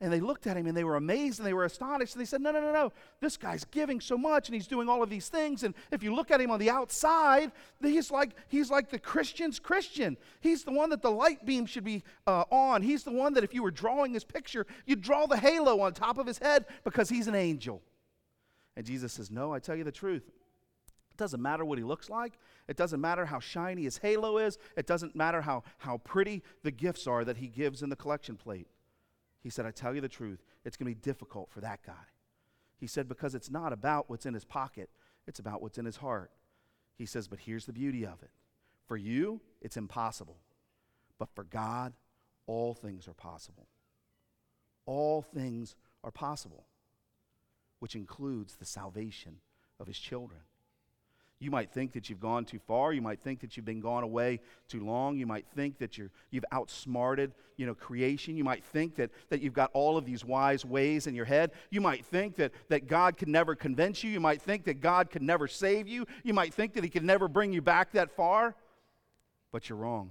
And 0.00 0.12
they 0.12 0.20
looked 0.20 0.46
at 0.46 0.56
him 0.56 0.68
and 0.68 0.76
they 0.76 0.84
were 0.84 0.94
amazed 0.94 1.40
and 1.40 1.46
they 1.46 1.52
were 1.52 1.64
astonished. 1.64 2.14
And 2.14 2.20
they 2.20 2.24
said, 2.26 2.40
No, 2.40 2.52
no, 2.52 2.60
no, 2.60 2.72
no. 2.72 2.92
This 3.20 3.36
guy's 3.36 3.64
giving 3.64 4.00
so 4.00 4.16
much 4.16 4.46
and 4.48 4.54
he's 4.54 4.68
doing 4.68 4.88
all 4.88 5.02
of 5.02 5.10
these 5.10 5.28
things. 5.28 5.64
And 5.64 5.74
if 5.90 6.04
you 6.04 6.14
look 6.14 6.30
at 6.30 6.40
him 6.40 6.52
on 6.52 6.60
the 6.60 6.70
outside, 6.70 7.50
he's 7.82 8.12
like, 8.12 8.30
he's 8.46 8.70
like 8.70 8.90
the 8.90 8.98
Christian's 9.00 9.58
Christian. 9.58 10.16
He's 10.40 10.62
the 10.62 10.70
one 10.70 10.90
that 10.90 11.02
the 11.02 11.10
light 11.10 11.44
beam 11.44 11.66
should 11.66 11.82
be 11.82 12.04
uh, 12.28 12.44
on. 12.50 12.82
He's 12.82 13.02
the 13.02 13.10
one 13.10 13.34
that 13.34 13.42
if 13.42 13.52
you 13.52 13.64
were 13.64 13.72
drawing 13.72 14.14
his 14.14 14.22
picture, 14.22 14.66
you'd 14.86 15.02
draw 15.02 15.26
the 15.26 15.36
halo 15.36 15.80
on 15.80 15.94
top 15.94 16.18
of 16.18 16.28
his 16.28 16.38
head 16.38 16.66
because 16.84 17.08
he's 17.08 17.26
an 17.26 17.34
angel. 17.34 17.82
And 18.76 18.86
Jesus 18.86 19.12
says, 19.12 19.32
No, 19.32 19.52
I 19.52 19.58
tell 19.58 19.74
you 19.74 19.82
the 19.82 19.90
truth. 19.90 20.28
It 21.10 21.16
doesn't 21.16 21.42
matter 21.42 21.64
what 21.64 21.78
he 21.78 21.82
looks 21.82 22.08
like. 22.08 22.38
It 22.68 22.76
doesn't 22.76 23.00
matter 23.00 23.26
how 23.26 23.40
shiny 23.40 23.82
his 23.82 23.98
halo 23.98 24.38
is. 24.38 24.58
It 24.76 24.86
doesn't 24.86 25.16
matter 25.16 25.40
how, 25.40 25.64
how 25.78 25.98
pretty 25.98 26.44
the 26.62 26.70
gifts 26.70 27.08
are 27.08 27.24
that 27.24 27.38
he 27.38 27.48
gives 27.48 27.82
in 27.82 27.88
the 27.88 27.96
collection 27.96 28.36
plate. 28.36 28.68
He 29.48 29.50
said, 29.50 29.64
I 29.64 29.70
tell 29.70 29.94
you 29.94 30.02
the 30.02 30.10
truth, 30.10 30.44
it's 30.66 30.76
going 30.76 30.92
to 30.92 30.94
be 30.94 31.00
difficult 31.00 31.48
for 31.50 31.62
that 31.62 31.82
guy. 31.82 31.94
He 32.76 32.86
said, 32.86 33.08
because 33.08 33.34
it's 33.34 33.50
not 33.50 33.72
about 33.72 34.10
what's 34.10 34.26
in 34.26 34.34
his 34.34 34.44
pocket, 34.44 34.90
it's 35.26 35.38
about 35.38 35.62
what's 35.62 35.78
in 35.78 35.86
his 35.86 35.96
heart. 35.96 36.30
He 36.98 37.06
says, 37.06 37.28
but 37.28 37.38
here's 37.38 37.64
the 37.64 37.72
beauty 37.72 38.04
of 38.04 38.22
it. 38.22 38.28
For 38.84 38.98
you, 38.98 39.40
it's 39.62 39.78
impossible. 39.78 40.36
But 41.18 41.30
for 41.34 41.44
God, 41.44 41.94
all 42.46 42.74
things 42.74 43.08
are 43.08 43.14
possible. 43.14 43.68
All 44.84 45.22
things 45.22 45.76
are 46.04 46.10
possible 46.10 46.66
which 47.78 47.96
includes 47.96 48.56
the 48.56 48.66
salvation 48.66 49.36
of 49.80 49.86
his 49.86 49.98
children. 49.98 50.40
You 51.40 51.52
might 51.52 51.70
think 51.70 51.92
that 51.92 52.10
you've 52.10 52.18
gone 52.18 52.44
too 52.44 52.58
far. 52.58 52.92
You 52.92 53.00
might 53.00 53.20
think 53.20 53.40
that 53.40 53.56
you've 53.56 53.66
been 53.66 53.80
gone 53.80 54.02
away 54.02 54.40
too 54.66 54.84
long. 54.84 55.16
You 55.16 55.26
might 55.26 55.46
think 55.54 55.78
that 55.78 55.96
you're, 55.96 56.10
you've 56.30 56.44
outsmarted 56.50 57.32
you 57.56 57.64
know, 57.64 57.74
creation. 57.74 58.36
You 58.36 58.42
might 58.42 58.64
think 58.64 58.96
that, 58.96 59.10
that 59.28 59.40
you've 59.40 59.52
got 59.52 59.70
all 59.72 59.96
of 59.96 60.04
these 60.04 60.24
wise 60.24 60.64
ways 60.64 61.06
in 61.06 61.14
your 61.14 61.24
head. 61.24 61.52
You 61.70 61.80
might 61.80 62.04
think 62.04 62.34
that, 62.36 62.52
that 62.70 62.88
God 62.88 63.16
could 63.16 63.28
never 63.28 63.54
convince 63.54 64.02
you. 64.02 64.10
You 64.10 64.18
might 64.18 64.42
think 64.42 64.64
that 64.64 64.80
God 64.80 65.10
could 65.10 65.22
never 65.22 65.46
save 65.46 65.86
you. 65.86 66.06
You 66.24 66.34
might 66.34 66.52
think 66.52 66.74
that 66.74 66.82
He 66.82 66.90
could 66.90 67.04
never 67.04 67.28
bring 67.28 67.52
you 67.52 67.62
back 67.62 67.92
that 67.92 68.10
far. 68.10 68.56
But 69.52 69.68
you're 69.68 69.78
wrong. 69.78 70.10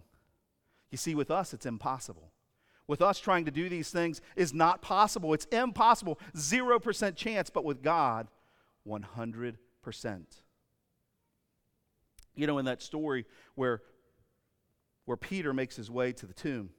You 0.91 0.97
see, 0.97 1.13
with 1.13 1.29
us, 1.29 1.53
it's 1.53 1.65
impossible 1.65 2.31
with 2.87 3.01
us 3.01 3.19
trying 3.19 3.43
to 3.43 3.51
do 3.51 3.67
these 3.67 3.89
things 3.89 4.21
is 4.37 4.53
not 4.53 4.81
possible. 4.81 5.33
It's 5.33 5.45
impossible. 5.51 6.19
0% 6.35 7.15
chance, 7.15 7.49
but 7.49 7.65
with 7.65 7.83
God, 7.83 8.27
100%. 8.87 9.57
You 12.37 12.47
know, 12.47 12.59
in 12.59 12.65
that 12.65 12.81
story 12.81 13.25
where, 13.55 13.81
where 15.05 15.17
Peter 15.17 15.53
makes 15.53 15.75
his 15.75 15.91
way 15.91 16.13
to 16.13 16.25
the 16.25 16.33
tomb, 16.33 16.69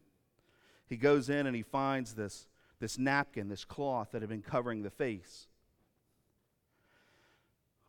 he 0.86 0.96
goes 0.96 1.28
in 1.28 1.46
and 1.46 1.54
he 1.54 1.62
finds 1.62 2.14
this, 2.14 2.46
this 2.80 2.96
napkin, 2.96 3.48
this 3.48 3.64
cloth 3.64 4.12
that 4.12 4.22
had 4.22 4.30
been 4.30 4.40
covering 4.40 4.82
the 4.82 4.90
face. 4.90 5.48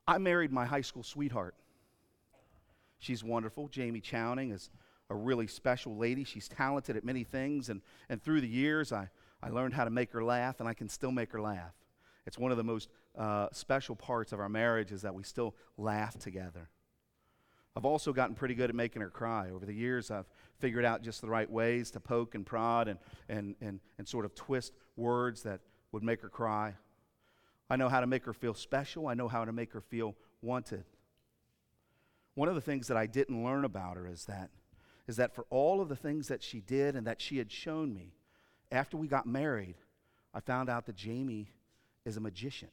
I 0.07 0.17
married 0.17 0.51
my 0.51 0.65
high 0.65 0.81
school 0.81 1.03
sweetheart. 1.03 1.55
She's 2.97 3.23
wonderful. 3.23 3.67
Jamie 3.67 4.01
Chowning 4.01 4.51
is 4.51 4.71
a 5.09 5.15
really 5.15 5.47
special 5.47 5.95
lady. 5.95 6.23
She's 6.23 6.47
talented 6.47 6.97
at 6.97 7.03
many 7.03 7.23
things, 7.23 7.69
and, 7.69 7.81
and 8.09 8.21
through 8.21 8.41
the 8.41 8.47
years, 8.47 8.91
I, 8.91 9.09
I 9.41 9.49
learned 9.49 9.75
how 9.75 9.85
to 9.85 9.89
make 9.89 10.11
her 10.11 10.23
laugh, 10.23 10.59
and 10.59 10.67
I 10.67 10.73
can 10.73 10.89
still 10.89 11.11
make 11.11 11.31
her 11.31 11.41
laugh. 11.41 11.73
It's 12.25 12.37
one 12.37 12.51
of 12.51 12.57
the 12.57 12.63
most 12.63 12.89
uh, 13.17 13.47
special 13.51 13.95
parts 13.95 14.33
of 14.33 14.39
our 14.39 14.49
marriage 14.49 14.91
is 14.91 15.03
that 15.03 15.13
we 15.13 15.23
still 15.23 15.55
laugh 15.77 16.17
together. 16.17 16.69
I've 17.79 17.85
also 17.85 18.11
gotten 18.11 18.35
pretty 18.35 18.55
good 18.55 18.69
at 18.69 18.75
making 18.75 19.01
her 19.01 19.09
cry. 19.09 19.51
Over 19.51 19.65
the 19.65 19.73
years, 19.73 20.11
I've 20.11 20.25
figured 20.57 20.83
out 20.83 21.01
just 21.01 21.21
the 21.21 21.29
right 21.29 21.49
ways 21.49 21.91
to 21.91 22.01
poke 22.01 22.35
and 22.35 22.45
prod 22.45 22.89
and, 22.89 22.99
and, 23.29 23.55
and, 23.61 23.79
and 23.97 24.05
sort 24.05 24.25
of 24.25 24.35
twist 24.35 24.73
words 24.97 25.43
that 25.43 25.61
would 25.93 26.03
make 26.03 26.21
her 26.21 26.27
cry. 26.27 26.73
I 27.69 27.77
know 27.77 27.87
how 27.87 28.01
to 28.01 28.07
make 28.07 28.25
her 28.25 28.33
feel 28.33 28.53
special. 28.53 29.07
I 29.07 29.13
know 29.13 29.29
how 29.29 29.45
to 29.45 29.53
make 29.53 29.71
her 29.71 29.79
feel 29.79 30.17
wanted. 30.41 30.83
One 32.35 32.49
of 32.49 32.55
the 32.55 32.59
things 32.59 32.89
that 32.89 32.97
I 32.97 33.05
didn't 33.05 33.45
learn 33.45 33.63
about 33.63 33.95
her 33.95 34.05
is 34.05 34.25
that 34.25 34.49
is 35.07 35.15
that 35.15 35.33
for 35.33 35.45
all 35.49 35.79
of 35.79 35.87
the 35.87 35.95
things 35.95 36.27
that 36.27 36.43
she 36.43 36.59
did 36.59 36.97
and 36.97 37.07
that 37.07 37.21
she 37.21 37.37
had 37.37 37.49
shown 37.49 37.93
me, 37.93 38.11
after 38.73 38.97
we 38.97 39.07
got 39.07 39.25
married, 39.25 39.75
I 40.33 40.41
found 40.41 40.69
out 40.69 40.85
that 40.87 40.97
Jamie 40.97 41.53
is 42.03 42.17
a 42.17 42.19
magician. 42.19 42.67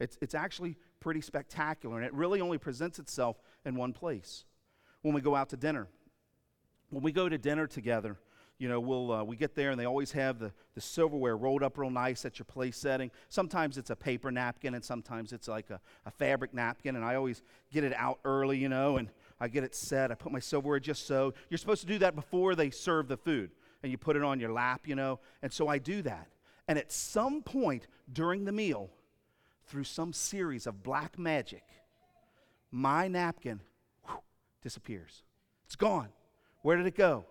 It's, 0.00 0.18
it's 0.20 0.34
actually 0.34 0.76
pretty 1.00 1.20
spectacular, 1.20 1.98
and 1.98 2.06
it 2.06 2.12
really 2.14 2.40
only 2.40 2.58
presents 2.58 2.98
itself 2.98 3.36
in 3.64 3.74
one 3.76 3.92
place 3.92 4.44
when 5.02 5.14
we 5.14 5.20
go 5.20 5.34
out 5.34 5.50
to 5.50 5.56
dinner. 5.56 5.88
When 6.90 7.02
we 7.02 7.12
go 7.12 7.28
to 7.28 7.38
dinner 7.38 7.66
together, 7.66 8.18
you 8.58 8.68
know, 8.68 8.78
we'll, 8.78 9.10
uh, 9.10 9.24
we 9.24 9.36
get 9.36 9.54
there 9.56 9.72
and 9.72 9.80
they 9.80 9.84
always 9.84 10.12
have 10.12 10.38
the, 10.38 10.52
the 10.74 10.80
silverware 10.80 11.36
rolled 11.36 11.62
up 11.62 11.76
real 11.76 11.90
nice 11.90 12.24
at 12.24 12.38
your 12.38 12.44
place 12.44 12.76
setting. 12.76 13.10
Sometimes 13.28 13.76
it's 13.78 13.90
a 13.90 13.96
paper 13.96 14.30
napkin 14.30 14.74
and 14.74 14.84
sometimes 14.84 15.32
it's 15.32 15.48
like 15.48 15.70
a, 15.70 15.80
a 16.06 16.10
fabric 16.10 16.54
napkin, 16.54 16.94
and 16.96 17.04
I 17.04 17.16
always 17.16 17.42
get 17.72 17.82
it 17.82 17.92
out 17.94 18.20
early, 18.24 18.58
you 18.58 18.68
know, 18.68 18.96
and 18.96 19.10
I 19.40 19.48
get 19.48 19.64
it 19.64 19.74
set. 19.74 20.12
I 20.12 20.14
put 20.14 20.30
my 20.30 20.38
silverware 20.38 20.78
just 20.78 21.06
so. 21.06 21.34
You're 21.50 21.58
supposed 21.58 21.80
to 21.80 21.88
do 21.88 21.98
that 21.98 22.14
before 22.14 22.54
they 22.54 22.70
serve 22.70 23.08
the 23.08 23.16
food, 23.16 23.50
and 23.82 23.90
you 23.90 23.98
put 23.98 24.14
it 24.14 24.22
on 24.22 24.38
your 24.38 24.52
lap, 24.52 24.86
you 24.86 24.94
know. 24.94 25.18
And 25.42 25.52
so 25.52 25.66
I 25.66 25.78
do 25.78 26.02
that. 26.02 26.28
And 26.68 26.78
at 26.78 26.92
some 26.92 27.42
point 27.42 27.88
during 28.12 28.44
the 28.44 28.52
meal, 28.52 28.90
through 29.66 29.84
some 29.84 30.12
series 30.12 30.66
of 30.66 30.82
black 30.82 31.18
magic, 31.18 31.64
my 32.74 33.06
napkin 33.06 33.60
whew, 34.06 34.18
disappears. 34.62 35.22
It's 35.66 35.76
gone. 35.76 36.08
Where 36.62 36.76
did 36.76 36.86
it 36.86 36.96
go? 36.96 37.24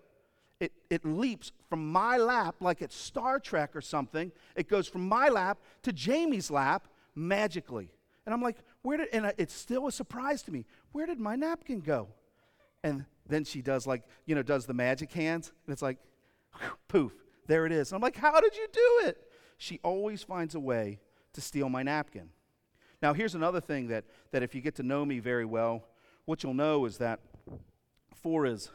It, 0.60 0.72
it 0.90 1.06
leaps 1.06 1.52
from 1.70 1.92
my 1.92 2.18
lap 2.18 2.56
like 2.62 2.82
it's 2.82 2.96
Star 2.96 3.40
Trek 3.40 3.76
or 3.76 3.82
something. 3.82 4.32
It 4.56 4.70
goes 4.70 4.88
from 4.88 5.08
my 5.08 5.28
lap 5.28 5.58
to 5.82 5.92
Jamie's 5.92 6.50
lap 6.50 6.88
magically. 7.14 7.90
And 8.26 8.34
I'm 8.34 8.42
like, 8.42 8.58
where 8.84 8.98
did, 8.98 9.10
and 9.12 9.34
it's 9.38 9.54
still 9.54 9.88
a 9.88 9.92
surprise 9.92 10.42
to 10.44 10.52
me. 10.52 10.66
Where 10.94 11.06
did 11.06 11.20
my 11.20 11.36
napkin 11.36 11.82
go? 11.82 12.08
And 12.84 13.06
then 13.28 13.44
she 13.44 13.62
does 13.62 13.86
like, 13.86 14.04
you 14.26 14.36
know, 14.36 14.44
does 14.44 14.66
the 14.66 14.74
magic 14.74 15.12
hands. 15.12 15.52
And 15.66 15.74
it's 15.74 15.82
like, 15.82 15.98
poof, 16.88 17.12
there 17.48 17.66
it 17.66 17.74
is. 17.74 17.92
And 17.92 17.98
I'm 17.98 18.02
like, 18.02 18.16
how 18.16 18.40
did 18.40 18.56
you 18.56 18.68
do 18.72 19.08
it? 19.08 19.18
She 19.58 19.82
always 19.84 20.24
finds 20.24 20.56
a 20.56 20.60
way 20.60 21.00
to 21.34 21.42
steal 21.42 21.68
my 21.68 21.84
napkin. 21.84 22.30
Now, 23.04 23.14
here's 23.14 23.36
another 23.36 23.60
thing 23.60 23.90
that, 23.90 24.06
that 24.32 24.44
if 24.44 24.56
you 24.56 24.62
get 24.62 24.76
to 24.76 24.84
know 24.84 25.06
me 25.06 25.20
very 25.20 25.44
well, 25.44 25.84
what 26.24 26.42
you'll 26.42 26.54
know 26.54 26.86
is 26.86 27.00
that 27.00 27.20
for 28.16 28.46
is 28.46 28.70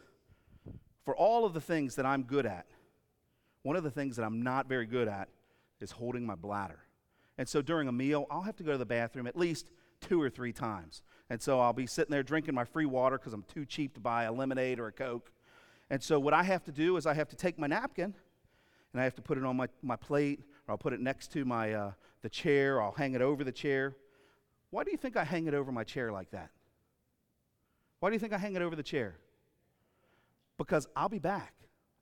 for 1.03 1.17
all 1.17 1.47
of 1.47 1.55
the 1.55 1.62
things 1.62 1.95
that 1.95 2.05
I'm 2.05 2.25
good 2.25 2.45
at, 2.45 2.67
one 3.62 3.75
of 3.75 3.85
the 3.85 3.91
things 3.91 4.17
that 4.17 4.25
I'm 4.25 4.43
not 4.43 4.69
very 4.69 4.85
good 4.85 5.09
at 5.09 5.31
is 5.81 5.93
holding 5.93 6.27
my 6.27 6.35
bladder. 6.35 6.81
And 7.38 7.49
so 7.49 7.62
during 7.62 7.88
a 7.88 7.93
meal, 7.93 8.27
I'll 8.31 8.43
have 8.43 8.57
to 8.57 8.62
go 8.62 8.73
to 8.73 8.79
the 8.79 8.85
bathroom 8.85 9.27
at 9.27 9.35
least 9.35 9.71
two 10.03 10.21
or 10.21 10.29
three 10.29 10.53
times. 10.53 11.01
And 11.31 11.41
so 11.41 11.59
I'll 11.59 11.73
be 11.73 11.87
sitting 11.87 12.11
there 12.11 12.23
drinking 12.23 12.55
my 12.55 12.64
free 12.64 12.85
water 12.85 13.17
because 13.17 13.33
I'm 13.33 13.45
too 13.45 13.64
cheap 13.64 13.95
to 13.95 14.01
buy 14.01 14.25
a 14.25 14.33
lemonade 14.33 14.79
or 14.79 14.88
a 14.88 14.93
Coke. 14.93 15.33
And 15.88 16.03
so 16.03 16.21
what 16.21 16.35
I 16.35 16.43
have 16.43 16.62
to 16.64 16.73
do 16.73 16.99
is 16.99 17.07
I 17.07 17.14
have 17.14 17.31
to 17.31 17.37
take 17.37 17.59
my 17.59 17.67
napkin 17.67 18.14
and 18.93 19.01
I 19.01 19.05
have 19.05 19.14
to 19.14 19.23
put 19.23 19.38
it 19.38 19.45
on 19.45 19.57
my, 19.57 19.69
my 19.81 19.97
plate 19.97 20.41
or 20.67 20.73
I'll 20.73 20.79
put 20.79 20.93
it 20.93 21.01
next 21.01 21.33
to 21.33 21.47
my, 21.47 21.73
uh, 21.73 21.93
the 22.21 22.29
chair. 22.29 22.77
Or 22.77 22.83
I'll 22.83 22.93
hang 22.93 23.14
it 23.14 23.23
over 23.23 23.43
the 23.43 23.53
chair. 23.53 23.97
Why 24.71 24.85
do 24.85 24.91
you 24.91 24.97
think 24.97 25.17
I 25.17 25.25
hang 25.25 25.47
it 25.47 25.55
over 25.55 25.73
my 25.73 25.85
chair 25.85 26.13
like 26.13 26.31
that? 26.33 26.51
Why 28.01 28.11
do 28.11 28.15
you 28.15 28.21
think 28.21 28.33
I 28.33 28.39
hang 28.39 28.55
it 28.55 28.63
over 28.63 28.77
the 28.77 28.83
chair? 28.83 29.17
Because 30.57 30.87
I'll 30.95 31.09
be 31.09 31.19
back. 31.19 31.55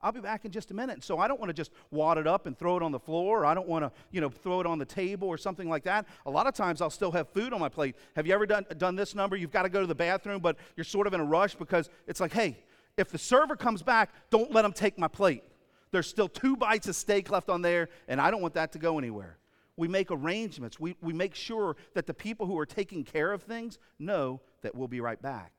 I'll 0.03 0.13
be 0.13 0.21
back 0.21 0.45
in 0.45 0.51
just 0.51 0.71
a 0.71 0.75
minute. 0.75 1.03
So 1.03 1.19
I 1.19 1.27
don't 1.27 1.41
want 1.41 1.49
to 1.49 1.55
just 1.55 1.71
wad 1.91 2.19
it 2.19 2.27
up 2.27 2.47
and 2.47 2.59
throw 2.59 2.77
it 2.77 2.83
on 2.83 2.93
the 2.93 2.99
floor. 2.99 3.43
Or 3.43 3.47
I 3.47 3.55
don't 3.55 3.69
want 3.69 3.85
to, 3.85 3.93
you 4.11 4.21
know, 4.21 4.29
throw 4.29 4.61
it 4.61 4.67
on 4.67 4.79
the 4.79 4.85
table 4.85 5.27
or 5.29 5.39
something 5.39 5.69
like 5.69 5.85
that. 5.85 6.07
A 6.27 6.31
lot 6.31 6.47
of 6.47 6.55
times 6.55 6.83
I'll 6.83 6.91
still 6.91 7.13
have 7.13 7.29
food 7.31 7.53
on 7.53 7.61
my 7.61 7.69
plate. 7.69 7.97
Have 8.15 8.27
you 8.27 8.35
ever 8.35 8.47
done, 8.47 8.67
done 8.77 8.95
this 8.95 9.15
number? 9.15 9.37
You've 9.37 9.53
got 9.53 9.63
to 9.63 9.69
go 9.69 9.81
to 9.81 9.87
the 9.87 9.95
bathroom, 9.95 10.41
but 10.41 10.57
you're 10.77 10.85
sort 10.85 11.07
of 11.07 11.15
in 11.15 11.21
a 11.21 11.25
rush 11.25 11.55
because 11.55 11.89
it's 12.07 12.21
like, 12.21 12.33
hey, 12.33 12.59
if 12.97 13.11
the 13.11 13.19
server 13.19 13.57
comes 13.57 13.83
back, 13.83 14.11
don't 14.31 14.53
let 14.53 14.63
them 14.63 14.73
take 14.73 14.99
my 14.99 15.09
plate. 15.09 15.45
There's 15.93 16.07
still 16.07 16.29
two 16.29 16.57
bites 16.57 16.89
of 16.89 16.97
steak 16.97 17.31
left 17.31 17.49
on 17.49 17.63
there, 17.63 17.89
and 18.09 18.21
I 18.21 18.31
don't 18.31 18.43
want 18.43 18.55
that 18.55 18.73
to 18.73 18.79
go 18.79 18.99
anywhere. 18.99 19.39
We 19.77 19.89
make 19.89 20.11
arrangements. 20.11 20.81
We, 20.81 20.97
we 21.01 21.13
make 21.13 21.35
sure 21.35 21.77
that 21.95 22.07
the 22.07 22.15
people 22.15 22.47
who 22.47 22.59
are 22.59 22.67
taking 22.67 23.05
care 23.05 23.33
of 23.33 23.43
things 23.43 23.79
know 23.99 24.41
that 24.63 24.75
we'll 24.75 24.89
be 24.89 25.01
right 25.01 25.21
back. 25.21 25.53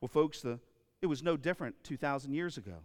Well, 0.00 0.08
folks, 0.08 0.40
the, 0.40 0.58
it 1.02 1.06
was 1.06 1.22
no 1.22 1.36
different 1.36 1.76
2,000 1.84 2.32
years 2.32 2.56
ago. 2.56 2.78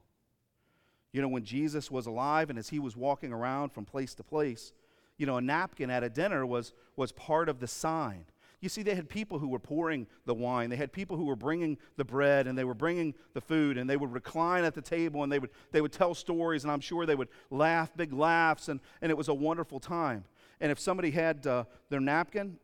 You 1.13 1.21
know, 1.21 1.29
when 1.29 1.45
Jesus 1.45 1.89
was 1.89 2.07
alive 2.07 2.49
and 2.49 2.59
as 2.59 2.69
he 2.69 2.79
was 2.79 2.97
walking 2.97 3.31
around 3.31 3.71
from 3.71 3.85
place 3.85 4.13
to 4.15 4.23
place, 4.23 4.73
you 5.17 5.25
know, 5.25 5.37
a 5.37 5.41
napkin 5.41 5.89
at 5.89 6.03
a 6.03 6.09
dinner 6.09 6.45
was, 6.45 6.73
was 6.97 7.13
part 7.13 7.47
of 7.47 7.61
the 7.61 7.67
sign. 7.67 8.25
You 8.61 8.69
see, 8.69 8.83
they 8.83 8.95
had 8.95 9.09
people 9.09 9.37
who 9.37 9.49
were 9.49 9.59
pouring 9.59 10.07
the 10.25 10.33
wine. 10.33 10.69
They 10.69 10.75
had 10.75 10.91
people 10.91 11.17
who 11.17 11.25
were 11.25 11.35
bringing 11.35 11.77
the 11.97 12.05
bread 12.05 12.47
and 12.47 12.57
they 12.57 12.63
were 12.63 12.73
bringing 12.73 13.13
the 13.33 13.41
food 13.41 13.77
and 13.77 13.89
they 13.89 13.97
would 13.97 14.11
recline 14.11 14.63
at 14.63 14.73
the 14.73 14.81
table 14.81 15.23
and 15.23 15.31
they 15.31 15.39
would, 15.39 15.51
they 15.71 15.81
would 15.81 15.91
tell 15.91 16.15
stories 16.15 16.63
and 16.63 16.71
I'm 16.71 16.79
sure 16.79 17.05
they 17.05 17.15
would 17.15 17.29
laugh 17.49 17.91
big 17.95 18.13
laughs 18.13 18.69
and, 18.69 18.79
and 19.01 19.11
it 19.11 19.17
was 19.17 19.27
a 19.27 19.33
wonderful 19.33 19.79
time. 19.79 20.23
And 20.59 20.71
if 20.71 20.79
somebody 20.79 21.11
had 21.11 21.45
uh, 21.45 21.65
their 21.89 21.99
napkin 21.99 22.57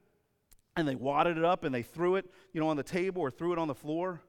and 0.75 0.88
they 0.88 0.95
wadded 0.95 1.38
it 1.38 1.43
up 1.43 1.63
and 1.63 1.75
they 1.75 1.84
threw 1.84 2.15
it, 2.15 2.25
you 2.54 2.62
know, 2.62 2.69
on 2.69 2.77
the 2.77 2.84
table 2.84 3.21
or 3.21 3.30
threw 3.30 3.51
it 3.54 3.60
on 3.60 3.67
the 3.67 3.75
floor, 3.75 4.21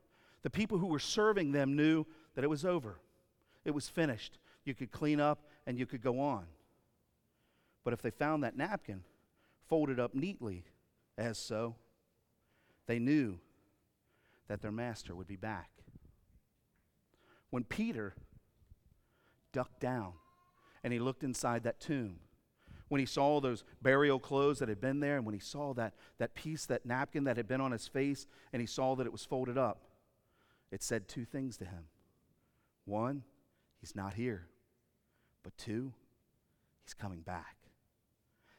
the 0.42 0.50
people 0.50 0.78
who 0.78 0.86
were 0.86 0.98
serving 0.98 1.52
them 1.52 1.76
knew 1.76 2.04
that 2.34 2.44
it 2.44 2.50
was 2.50 2.64
over. 2.64 2.98
It 3.64 3.70
was 3.70 3.88
finished. 3.88 4.38
You 4.64 4.74
could 4.74 4.90
clean 4.90 5.20
up 5.20 5.46
and 5.66 5.78
you 5.78 5.86
could 5.86 6.02
go 6.02 6.20
on. 6.20 6.44
But 7.84 7.92
if 7.92 8.02
they 8.02 8.10
found 8.10 8.44
that 8.44 8.56
napkin 8.56 9.02
folded 9.68 9.98
up 9.98 10.14
neatly, 10.14 10.64
as 11.22 11.38
so, 11.38 11.76
they 12.86 12.98
knew 12.98 13.38
that 14.48 14.60
their 14.60 14.72
master 14.72 15.14
would 15.14 15.26
be 15.26 15.36
back. 15.36 15.70
When 17.50 17.64
Peter 17.64 18.14
ducked 19.52 19.80
down 19.80 20.14
and 20.82 20.92
he 20.92 20.98
looked 20.98 21.22
inside 21.22 21.62
that 21.62 21.80
tomb, 21.80 22.16
when 22.88 22.98
he 22.98 23.06
saw 23.06 23.40
those 23.40 23.64
burial 23.80 24.18
clothes 24.18 24.58
that 24.58 24.68
had 24.68 24.80
been 24.80 25.00
there, 25.00 25.16
and 25.16 25.24
when 25.24 25.34
he 25.34 25.40
saw 25.40 25.72
that, 25.74 25.94
that 26.18 26.34
piece, 26.34 26.66
that 26.66 26.84
napkin 26.84 27.24
that 27.24 27.38
had 27.38 27.48
been 27.48 27.60
on 27.60 27.72
his 27.72 27.88
face, 27.88 28.26
and 28.52 28.60
he 28.60 28.66
saw 28.66 28.94
that 28.96 29.06
it 29.06 29.12
was 29.12 29.24
folded 29.24 29.56
up, 29.56 29.84
it 30.70 30.82
said 30.82 31.08
two 31.08 31.24
things 31.24 31.56
to 31.58 31.64
him. 31.64 31.84
One, 32.84 33.22
he's 33.80 33.96
not 33.96 34.14
here. 34.14 34.48
But 35.42 35.56
two, 35.56 35.92
he's 36.84 36.94
coming 36.94 37.20
back. 37.20 37.56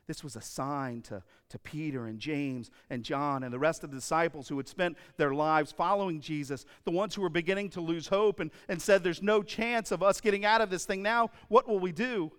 This 0.05 0.23
was 0.23 0.35
a 0.35 0.41
sign 0.41 1.01
to, 1.03 1.23
to 1.49 1.59
Peter 1.59 2.05
and 2.07 2.19
James 2.19 2.69
and 2.89 3.03
John 3.03 3.43
and 3.43 3.53
the 3.53 3.59
rest 3.59 3.83
of 3.83 3.89
the 3.89 3.97
disciples 3.97 4.49
who 4.49 4.57
had 4.57 4.67
spent 4.67 4.97
their 5.17 5.33
lives 5.33 5.71
following 5.71 6.19
Jesus, 6.19 6.65
the 6.83 6.91
ones 6.91 7.15
who 7.15 7.21
were 7.21 7.29
beginning 7.29 7.69
to 7.69 7.81
lose 7.81 8.07
hope 8.07 8.39
and, 8.41 8.51
and 8.67 8.81
said, 8.81 9.03
There's 9.03 9.23
no 9.23 9.41
chance 9.43 9.91
of 9.91 10.03
us 10.03 10.19
getting 10.19 10.43
out 10.43 10.61
of 10.61 10.69
this 10.69 10.85
thing 10.85 11.01
now. 11.01 11.29
What 11.47 11.67
will 11.67 11.79
we 11.79 11.93
do? 11.93 12.31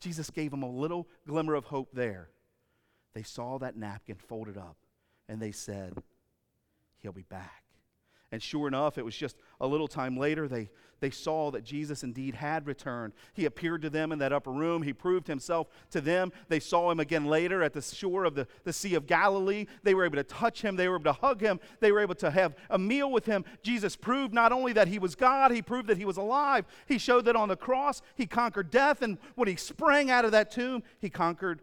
Jesus 0.00 0.30
gave 0.30 0.50
them 0.50 0.62
a 0.62 0.70
little 0.70 1.06
glimmer 1.26 1.54
of 1.54 1.64
hope 1.64 1.90
there. 1.92 2.30
They 3.12 3.22
saw 3.22 3.58
that 3.58 3.76
napkin 3.76 4.16
folded 4.16 4.56
up 4.56 4.76
and 5.28 5.40
they 5.40 5.52
said, 5.52 5.94
He'll 7.00 7.12
be 7.12 7.22
back. 7.22 7.59
And 8.32 8.40
sure 8.40 8.68
enough, 8.68 8.96
it 8.96 9.04
was 9.04 9.16
just 9.16 9.36
a 9.60 9.66
little 9.66 9.88
time 9.88 10.16
later, 10.16 10.46
they, 10.46 10.70
they 11.00 11.10
saw 11.10 11.50
that 11.50 11.64
Jesus 11.64 12.04
indeed 12.04 12.36
had 12.36 12.64
returned. 12.64 13.12
He 13.32 13.44
appeared 13.44 13.82
to 13.82 13.90
them 13.90 14.12
in 14.12 14.20
that 14.20 14.32
upper 14.32 14.52
room. 14.52 14.82
He 14.82 14.92
proved 14.92 15.26
himself 15.26 15.66
to 15.90 16.00
them. 16.00 16.30
They 16.48 16.60
saw 16.60 16.92
him 16.92 17.00
again 17.00 17.24
later 17.24 17.60
at 17.60 17.72
the 17.72 17.82
shore 17.82 18.24
of 18.24 18.36
the, 18.36 18.46
the 18.62 18.72
Sea 18.72 18.94
of 18.94 19.08
Galilee. 19.08 19.66
They 19.82 19.94
were 19.94 20.04
able 20.04 20.16
to 20.16 20.22
touch 20.22 20.62
him, 20.62 20.76
they 20.76 20.88
were 20.88 20.94
able 20.94 21.12
to 21.12 21.20
hug 21.20 21.40
him, 21.40 21.58
they 21.80 21.90
were 21.90 22.00
able 22.00 22.14
to 22.16 22.30
have 22.30 22.54
a 22.68 22.78
meal 22.78 23.10
with 23.10 23.26
him. 23.26 23.44
Jesus 23.64 23.96
proved 23.96 24.32
not 24.32 24.52
only 24.52 24.72
that 24.74 24.86
he 24.86 25.00
was 25.00 25.16
God, 25.16 25.50
he 25.50 25.62
proved 25.62 25.88
that 25.88 25.98
he 25.98 26.04
was 26.04 26.16
alive. 26.16 26.66
He 26.86 26.98
showed 26.98 27.24
that 27.24 27.34
on 27.34 27.48
the 27.48 27.56
cross, 27.56 28.00
he 28.14 28.26
conquered 28.26 28.70
death. 28.70 29.02
And 29.02 29.18
when 29.34 29.48
he 29.48 29.56
sprang 29.56 30.08
out 30.08 30.24
of 30.24 30.30
that 30.32 30.52
tomb, 30.52 30.84
he 31.00 31.10
conquered 31.10 31.62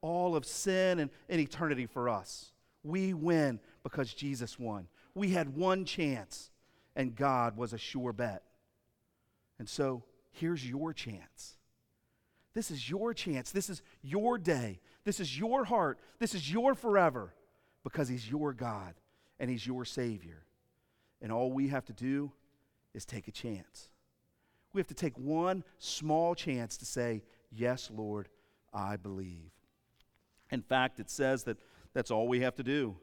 all 0.00 0.34
of 0.34 0.44
sin 0.44 0.98
and, 0.98 1.10
and 1.28 1.40
eternity 1.40 1.86
for 1.86 2.08
us. 2.08 2.52
We 2.82 3.14
win 3.14 3.60
because 3.84 4.12
Jesus 4.12 4.58
won 4.58 4.88
we 5.18 5.30
had 5.30 5.56
one 5.56 5.84
chance, 5.84 6.50
and 6.96 7.14
God 7.14 7.56
was 7.56 7.72
a 7.72 7.78
sure 7.78 8.12
bet. 8.12 8.42
And 9.58 9.68
so 9.68 10.04
here's 10.30 10.68
your 10.68 10.92
chance. 10.92 11.56
This 12.54 12.70
is 12.70 12.88
your 12.88 13.14
chance. 13.14 13.50
This 13.50 13.68
is 13.70 13.82
your 14.02 14.38
day. 14.38 14.80
This 15.04 15.20
is 15.20 15.38
your 15.38 15.64
heart. 15.64 15.98
This 16.18 16.34
is 16.34 16.50
your 16.50 16.74
forever 16.74 17.34
because 17.84 18.08
He's 18.08 18.28
your 18.28 18.52
God 18.52 18.94
and 19.38 19.50
He's 19.50 19.66
your 19.66 19.84
Savior. 19.84 20.44
And 21.20 21.32
all 21.32 21.52
we 21.52 21.68
have 21.68 21.84
to 21.86 21.92
do 21.92 22.32
is 22.94 23.04
take 23.04 23.28
a 23.28 23.32
chance. 23.32 23.90
We 24.72 24.80
have 24.80 24.88
to 24.88 24.94
take 24.94 25.16
one 25.18 25.64
small 25.78 26.34
chance 26.34 26.76
to 26.78 26.84
say, 26.84 27.22
Yes, 27.50 27.90
Lord, 27.94 28.28
I 28.74 28.96
believe. 28.96 29.50
In 30.50 30.62
fact, 30.62 31.00
it 31.00 31.10
says 31.10 31.44
that 31.44 31.56
that's 31.94 32.10
all 32.10 32.28
we 32.28 32.40
have 32.40 32.56
to 32.56 32.62
do. 32.62 32.96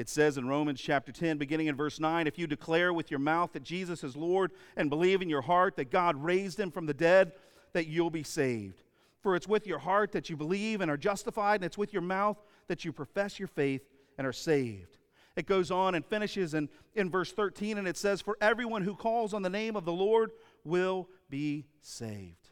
It 0.00 0.08
says 0.08 0.38
in 0.38 0.48
Romans 0.48 0.80
chapter 0.80 1.12
10, 1.12 1.36
beginning 1.36 1.66
in 1.66 1.76
verse 1.76 2.00
9, 2.00 2.26
if 2.26 2.38
you 2.38 2.46
declare 2.46 2.90
with 2.90 3.10
your 3.10 3.20
mouth 3.20 3.52
that 3.52 3.62
Jesus 3.62 4.02
is 4.02 4.16
Lord 4.16 4.50
and 4.74 4.88
believe 4.88 5.20
in 5.20 5.28
your 5.28 5.42
heart 5.42 5.76
that 5.76 5.90
God 5.90 6.16
raised 6.16 6.58
him 6.58 6.70
from 6.70 6.86
the 6.86 6.94
dead, 6.94 7.32
that 7.74 7.86
you'll 7.86 8.08
be 8.08 8.22
saved. 8.22 8.82
For 9.20 9.36
it's 9.36 9.46
with 9.46 9.66
your 9.66 9.78
heart 9.78 10.12
that 10.12 10.30
you 10.30 10.38
believe 10.38 10.80
and 10.80 10.90
are 10.90 10.96
justified, 10.96 11.56
and 11.56 11.64
it's 11.64 11.76
with 11.76 11.92
your 11.92 12.00
mouth 12.00 12.38
that 12.68 12.82
you 12.82 12.94
profess 12.94 13.38
your 13.38 13.46
faith 13.46 13.82
and 14.16 14.26
are 14.26 14.32
saved. 14.32 14.96
It 15.36 15.44
goes 15.44 15.70
on 15.70 15.94
and 15.94 16.02
finishes 16.02 16.54
in, 16.54 16.70
in 16.94 17.10
verse 17.10 17.30
13, 17.30 17.76
and 17.76 17.86
it 17.86 17.98
says, 17.98 18.22
For 18.22 18.38
everyone 18.40 18.80
who 18.80 18.94
calls 18.94 19.34
on 19.34 19.42
the 19.42 19.50
name 19.50 19.76
of 19.76 19.84
the 19.84 19.92
Lord 19.92 20.30
will 20.64 21.10
be 21.28 21.66
saved. 21.82 22.48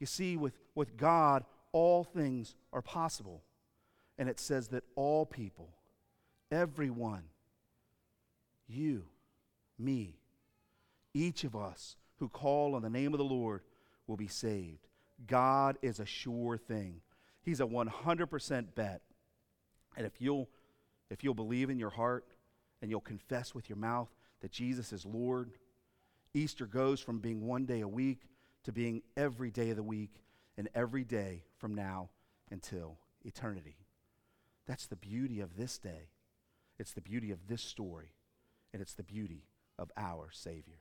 You 0.00 0.06
see, 0.06 0.36
with, 0.36 0.58
with 0.74 0.96
God, 0.96 1.44
all 1.70 2.02
things 2.02 2.56
are 2.72 2.82
possible. 2.82 3.44
And 4.18 4.28
it 4.28 4.40
says 4.40 4.68
that 4.68 4.82
all 4.96 5.24
people, 5.24 5.73
Everyone. 6.54 7.24
You, 8.68 9.06
me, 9.76 10.20
each 11.12 11.42
of 11.42 11.56
us 11.56 11.96
who 12.20 12.28
call 12.28 12.76
on 12.76 12.82
the 12.82 12.88
name 12.88 13.12
of 13.12 13.18
the 13.18 13.24
Lord 13.24 13.62
will 14.06 14.16
be 14.16 14.28
saved. 14.28 14.86
God 15.26 15.78
is 15.82 15.98
a 15.98 16.06
sure 16.06 16.56
thing. 16.56 17.00
He's 17.42 17.58
a 17.58 17.66
100% 17.66 18.74
bet. 18.76 19.02
And 19.96 20.06
if 20.06 20.20
you'll 20.20 20.48
if 21.10 21.24
you'll 21.24 21.34
believe 21.34 21.70
in 21.70 21.78
your 21.78 21.90
heart 21.90 22.24
and 22.80 22.90
you'll 22.90 23.00
confess 23.00 23.52
with 23.52 23.68
your 23.68 23.76
mouth 23.76 24.08
that 24.40 24.52
Jesus 24.52 24.92
is 24.92 25.04
Lord, 25.04 25.50
Easter 26.34 26.66
goes 26.66 27.00
from 27.00 27.18
being 27.18 27.46
one 27.46 27.66
day 27.66 27.80
a 27.80 27.88
week 27.88 28.22
to 28.62 28.72
being 28.72 29.02
every 29.16 29.50
day 29.50 29.70
of 29.70 29.76
the 29.76 29.82
week 29.82 30.22
and 30.56 30.68
every 30.72 31.04
day 31.04 31.42
from 31.58 31.74
now 31.74 32.10
until 32.50 32.96
eternity. 33.24 33.76
That's 34.66 34.86
the 34.86 34.96
beauty 34.96 35.40
of 35.40 35.56
this 35.56 35.78
day. 35.78 36.10
It's 36.78 36.92
the 36.92 37.00
beauty 37.00 37.30
of 37.30 37.46
this 37.48 37.62
story, 37.62 38.12
and 38.72 38.82
it's 38.82 38.94
the 38.94 39.02
beauty 39.02 39.44
of 39.78 39.90
our 39.96 40.28
Savior. 40.32 40.78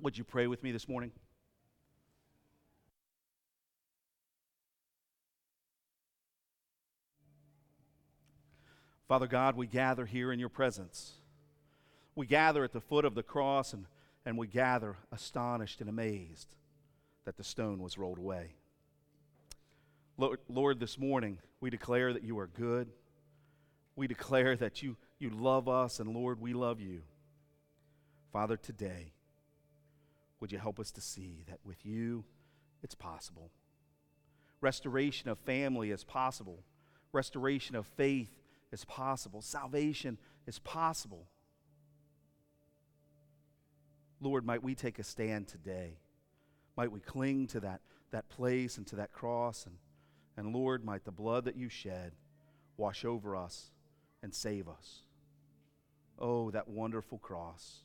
Would 0.00 0.16
you 0.16 0.24
pray 0.24 0.46
with 0.46 0.62
me 0.62 0.72
this 0.72 0.88
morning? 0.88 1.12
Father 9.10 9.26
God, 9.26 9.56
we 9.56 9.66
gather 9.66 10.06
here 10.06 10.32
in 10.32 10.38
your 10.38 10.48
presence. 10.48 11.14
We 12.14 12.26
gather 12.26 12.62
at 12.62 12.72
the 12.72 12.80
foot 12.80 13.04
of 13.04 13.16
the 13.16 13.24
cross 13.24 13.72
and, 13.72 13.86
and 14.24 14.38
we 14.38 14.46
gather 14.46 14.96
astonished 15.10 15.80
and 15.80 15.90
amazed 15.90 16.54
that 17.24 17.36
the 17.36 17.42
stone 17.42 17.82
was 17.82 17.98
rolled 17.98 18.18
away. 18.18 18.54
Lord, 20.16 20.38
Lord, 20.48 20.78
this 20.78 20.96
morning 20.96 21.38
we 21.60 21.70
declare 21.70 22.12
that 22.12 22.22
you 22.22 22.38
are 22.38 22.46
good. 22.46 22.88
We 24.00 24.06
declare 24.06 24.56
that 24.56 24.82
you, 24.82 24.96
you 25.18 25.28
love 25.28 25.68
us, 25.68 26.00
and 26.00 26.14
Lord, 26.14 26.40
we 26.40 26.54
love 26.54 26.80
you. 26.80 27.02
Father, 28.32 28.56
today, 28.56 29.12
would 30.40 30.50
you 30.50 30.56
help 30.56 30.80
us 30.80 30.90
to 30.92 31.02
see 31.02 31.44
that 31.50 31.58
with 31.64 31.84
you 31.84 32.24
it's 32.82 32.94
possible? 32.94 33.50
Restoration 34.62 35.28
of 35.28 35.38
family 35.40 35.90
is 35.90 36.02
possible, 36.02 36.64
restoration 37.12 37.76
of 37.76 37.86
faith 37.86 38.30
is 38.72 38.86
possible, 38.86 39.42
salvation 39.42 40.16
is 40.46 40.58
possible. 40.58 41.26
Lord, 44.18 44.46
might 44.46 44.62
we 44.62 44.74
take 44.74 44.98
a 44.98 45.04
stand 45.04 45.46
today? 45.46 45.98
Might 46.74 46.90
we 46.90 47.00
cling 47.00 47.48
to 47.48 47.60
that, 47.60 47.82
that 48.12 48.30
place 48.30 48.78
and 48.78 48.86
to 48.86 48.96
that 48.96 49.12
cross? 49.12 49.66
And, 49.66 49.74
and 50.38 50.56
Lord, 50.56 50.86
might 50.86 51.04
the 51.04 51.12
blood 51.12 51.44
that 51.44 51.56
you 51.56 51.68
shed 51.68 52.12
wash 52.78 53.04
over 53.04 53.36
us 53.36 53.72
and 54.22 54.34
save 54.34 54.68
us. 54.68 55.00
Oh, 56.18 56.50
that 56.50 56.68
wonderful 56.68 57.18
cross. 57.18 57.80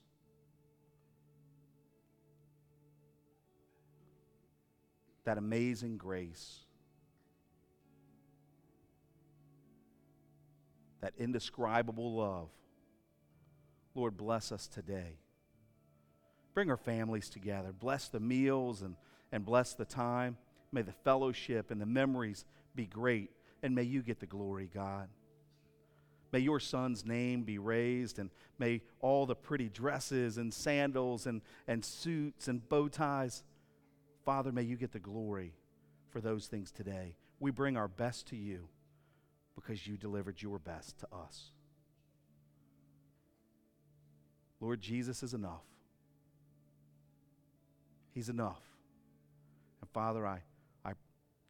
That 5.23 5.37
amazing 5.37 5.97
grace. 5.97 6.59
That 11.01 11.13
indescribable 11.17 12.15
love. 12.15 12.49
Lord, 13.95 14.17
bless 14.17 14.51
us 14.51 14.67
today. 14.67 15.17
Bring 16.53 16.69
our 16.69 16.77
families 16.77 17.29
together. 17.29 17.71
Bless 17.71 18.09
the 18.09 18.19
meals 18.19 18.81
and, 18.81 18.95
and 19.31 19.45
bless 19.45 19.73
the 19.73 19.85
time. 19.85 20.37
May 20.71 20.81
the 20.81 20.91
fellowship 20.91 21.71
and 21.71 21.79
the 21.79 21.85
memories 21.85 22.45
be 22.75 22.85
great. 22.85 23.29
And 23.63 23.73
may 23.73 23.83
you 23.83 24.01
get 24.01 24.19
the 24.19 24.25
glory, 24.25 24.69
God. 24.73 25.07
May 26.35 26.41
your 26.41 26.59
son's 26.59 27.05
name 27.05 27.43
be 27.43 27.59
raised, 27.59 28.19
and 28.19 28.29
may 28.59 28.81
all 28.99 29.25
the 29.25 29.37
pretty 29.37 29.69
dresses 29.69 30.37
and 30.37 30.53
sandals 30.53 31.27
and, 31.27 31.41
and 31.65 31.85
suits 31.85 32.49
and 32.49 32.67
bow 32.67 32.89
ties, 32.89 33.41
Father, 34.25 34.51
may 34.51 34.63
you 34.63 34.75
get 34.75 34.91
the 34.91 34.99
glory 34.99 35.53
for 36.09 36.19
those 36.19 36.47
things 36.47 36.73
today. 36.73 37.15
We 37.39 37.51
bring 37.51 37.77
our 37.77 37.87
best 37.87 38.27
to 38.27 38.35
you 38.35 38.67
because 39.55 39.87
you 39.87 39.95
delivered 39.95 40.41
your 40.41 40.59
best 40.59 40.99
to 40.99 41.07
us. 41.15 41.51
Lord, 44.59 44.81
Jesus 44.81 45.23
is 45.23 45.33
enough. 45.33 45.63
He's 48.13 48.27
enough. 48.27 48.59
And 49.79 49.89
Father, 49.91 50.27
I, 50.27 50.41
I 50.83 50.95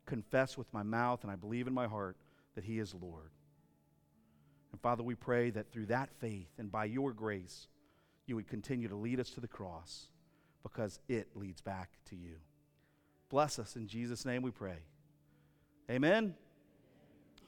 confess 0.05 0.59
with 0.59 0.71
my 0.71 0.83
mouth 0.83 1.23
and 1.23 1.31
I 1.31 1.35
believe 1.37 1.65
in 1.65 1.73
my 1.73 1.87
heart 1.87 2.17
that 2.53 2.65
He 2.65 2.77
is 2.77 2.93
Lord. 2.93 3.31
And 4.75 4.81
Father, 4.81 5.03
we 5.03 5.15
pray 5.15 5.51
that 5.51 5.71
through 5.71 5.85
that 5.85 6.09
faith 6.19 6.49
and 6.57 6.69
by 6.69 6.83
your 6.83 7.13
grace, 7.13 7.69
you 8.25 8.35
would 8.35 8.49
continue 8.49 8.89
to 8.89 8.95
lead 8.95 9.21
us 9.21 9.29
to 9.29 9.39
the 9.39 9.47
cross 9.47 10.07
because 10.63 10.99
it 11.07 11.29
leads 11.33 11.61
back 11.61 11.91
to 12.09 12.17
you. 12.17 12.35
Bless 13.29 13.57
us 13.57 13.77
in 13.77 13.87
Jesus' 13.87 14.25
name 14.25 14.41
we 14.41 14.51
pray. 14.51 14.79
Amen. 15.89 16.35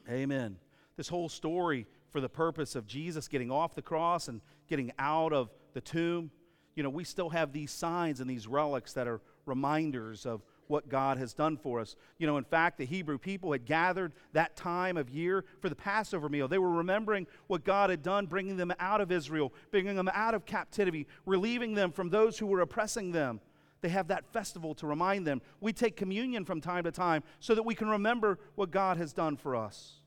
Amen. 0.08 0.56
This 0.96 1.08
whole 1.08 1.28
story 1.28 1.86
for 2.08 2.22
the 2.22 2.30
purpose 2.30 2.74
of 2.74 2.86
Jesus 2.86 3.28
getting 3.28 3.50
off 3.50 3.74
the 3.74 3.82
cross 3.82 4.28
and 4.28 4.40
getting 4.66 4.90
out 4.98 5.34
of 5.34 5.50
the 5.74 5.82
tomb 5.82 6.30
you 6.78 6.84
know, 6.84 6.90
we 6.90 7.02
still 7.02 7.30
have 7.30 7.52
these 7.52 7.72
signs 7.72 8.20
and 8.20 8.30
these 8.30 8.46
relics 8.46 8.92
that 8.92 9.08
are 9.08 9.20
reminders 9.46 10.24
of 10.24 10.44
what 10.68 10.88
God 10.88 11.18
has 11.18 11.34
done 11.34 11.56
for 11.56 11.80
us. 11.80 11.96
You 12.18 12.26
know, 12.26 12.36
in 12.36 12.44
fact, 12.44 12.78
the 12.78 12.86
Hebrew 12.86 13.18
people 13.18 13.52
had 13.52 13.64
gathered 13.64 14.12
that 14.32 14.56
time 14.56 14.96
of 14.96 15.10
year 15.10 15.44
for 15.60 15.68
the 15.68 15.74
Passover 15.74 16.28
meal. 16.28 16.48
They 16.48 16.58
were 16.58 16.70
remembering 16.70 17.26
what 17.46 17.64
God 17.64 17.90
had 17.90 18.02
done, 18.02 18.26
bringing 18.26 18.56
them 18.56 18.72
out 18.78 19.00
of 19.00 19.10
Israel, 19.10 19.52
bringing 19.70 19.96
them 19.96 20.10
out 20.12 20.34
of 20.34 20.46
captivity, 20.46 21.06
relieving 21.26 21.74
them 21.74 21.90
from 21.90 22.10
those 22.10 22.38
who 22.38 22.46
were 22.46 22.60
oppressing 22.60 23.12
them. 23.12 23.40
They 23.80 23.88
have 23.88 24.08
that 24.08 24.32
festival 24.32 24.74
to 24.76 24.86
remind 24.86 25.26
them. 25.26 25.42
We 25.60 25.72
take 25.72 25.96
communion 25.96 26.44
from 26.44 26.60
time 26.60 26.84
to 26.84 26.92
time 26.92 27.22
so 27.40 27.54
that 27.54 27.62
we 27.62 27.74
can 27.74 27.88
remember 27.88 28.38
what 28.54 28.70
God 28.70 28.96
has 28.96 29.12
done 29.12 29.36
for 29.36 29.54
us. 29.56 30.00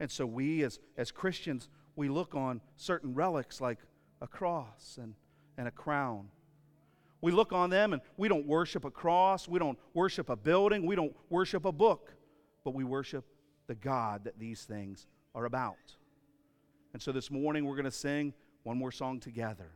And 0.00 0.10
so 0.10 0.26
we, 0.26 0.62
as, 0.62 0.78
as 0.96 1.10
Christians, 1.10 1.68
we 1.94 2.08
look 2.08 2.34
on 2.34 2.60
certain 2.76 3.14
relics 3.14 3.60
like 3.60 3.78
a 4.20 4.26
cross 4.26 4.98
and 5.00 5.14
and 5.56 5.68
a 5.68 5.70
crown. 5.70 6.28
We 7.20 7.32
look 7.32 7.52
on 7.52 7.70
them 7.70 7.92
and 7.92 8.02
we 8.16 8.28
don't 8.28 8.46
worship 8.46 8.84
a 8.84 8.90
cross, 8.90 9.48
we 9.48 9.58
don't 9.58 9.78
worship 9.94 10.28
a 10.28 10.36
building, 10.36 10.86
we 10.86 10.96
don't 10.96 11.14
worship 11.30 11.64
a 11.64 11.72
book, 11.72 12.14
but 12.64 12.74
we 12.74 12.84
worship 12.84 13.24
the 13.66 13.74
God 13.74 14.24
that 14.24 14.38
these 14.38 14.64
things 14.64 15.06
are 15.34 15.44
about. 15.44 15.76
And 16.92 17.02
so 17.02 17.12
this 17.12 17.30
morning 17.30 17.64
we're 17.64 17.76
going 17.76 17.84
to 17.84 17.90
sing 17.90 18.32
one 18.62 18.78
more 18.78 18.92
song 18.92 19.20
together. 19.20 19.70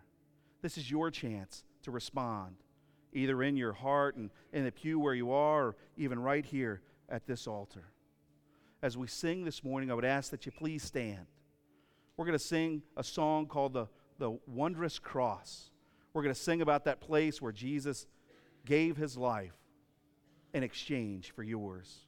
This 0.63 0.77
is 0.77 0.91
your 0.91 1.11
chance 1.11 1.65
to 1.83 1.91
respond, 1.91 2.57
either 3.13 3.43
in 3.43 3.57
your 3.57 3.73
heart 3.73 4.17
and 4.17 4.31
in 4.53 4.65
the 4.65 4.73
pew 4.73 4.99
where 4.99 5.15
you 5.15 5.33
are, 5.33 5.69
or 5.69 5.77
even 5.97 6.19
right 6.19 6.45
here 6.45 6.83
at 7.09 7.27
this 7.27 7.47
altar. 7.47 7.93
As 8.83 8.97
we 8.97 9.07
sing 9.07 9.45
this 9.45 9.63
morning, 9.65 9.91
I 9.91 9.95
would 9.95 10.05
ask 10.05 10.31
that 10.31 10.47
you 10.47 10.53
please 10.53 10.83
stand. 10.83 11.27
We're 12.17 12.27
going 12.27 12.39
to 12.39 12.45
sing 12.45 12.83
a 12.97 13.05
song 13.05 13.47
called 13.47 13.73
the, 13.73 13.87
the 14.19 14.39
Wondrous 14.47 14.99
Cross. 14.99 15.71
We're 16.13 16.23
going 16.23 16.35
to 16.35 16.41
sing 16.41 16.63
about 16.63 16.85
that 16.85 17.01
place 17.01 17.41
where 17.41 17.53
Jesus 17.53 18.07
gave 18.65 18.97
his 18.97 19.17
life 19.17 19.57
in 20.53 20.63
exchange 20.63 21.31
for 21.31 21.43
yours. 21.43 22.07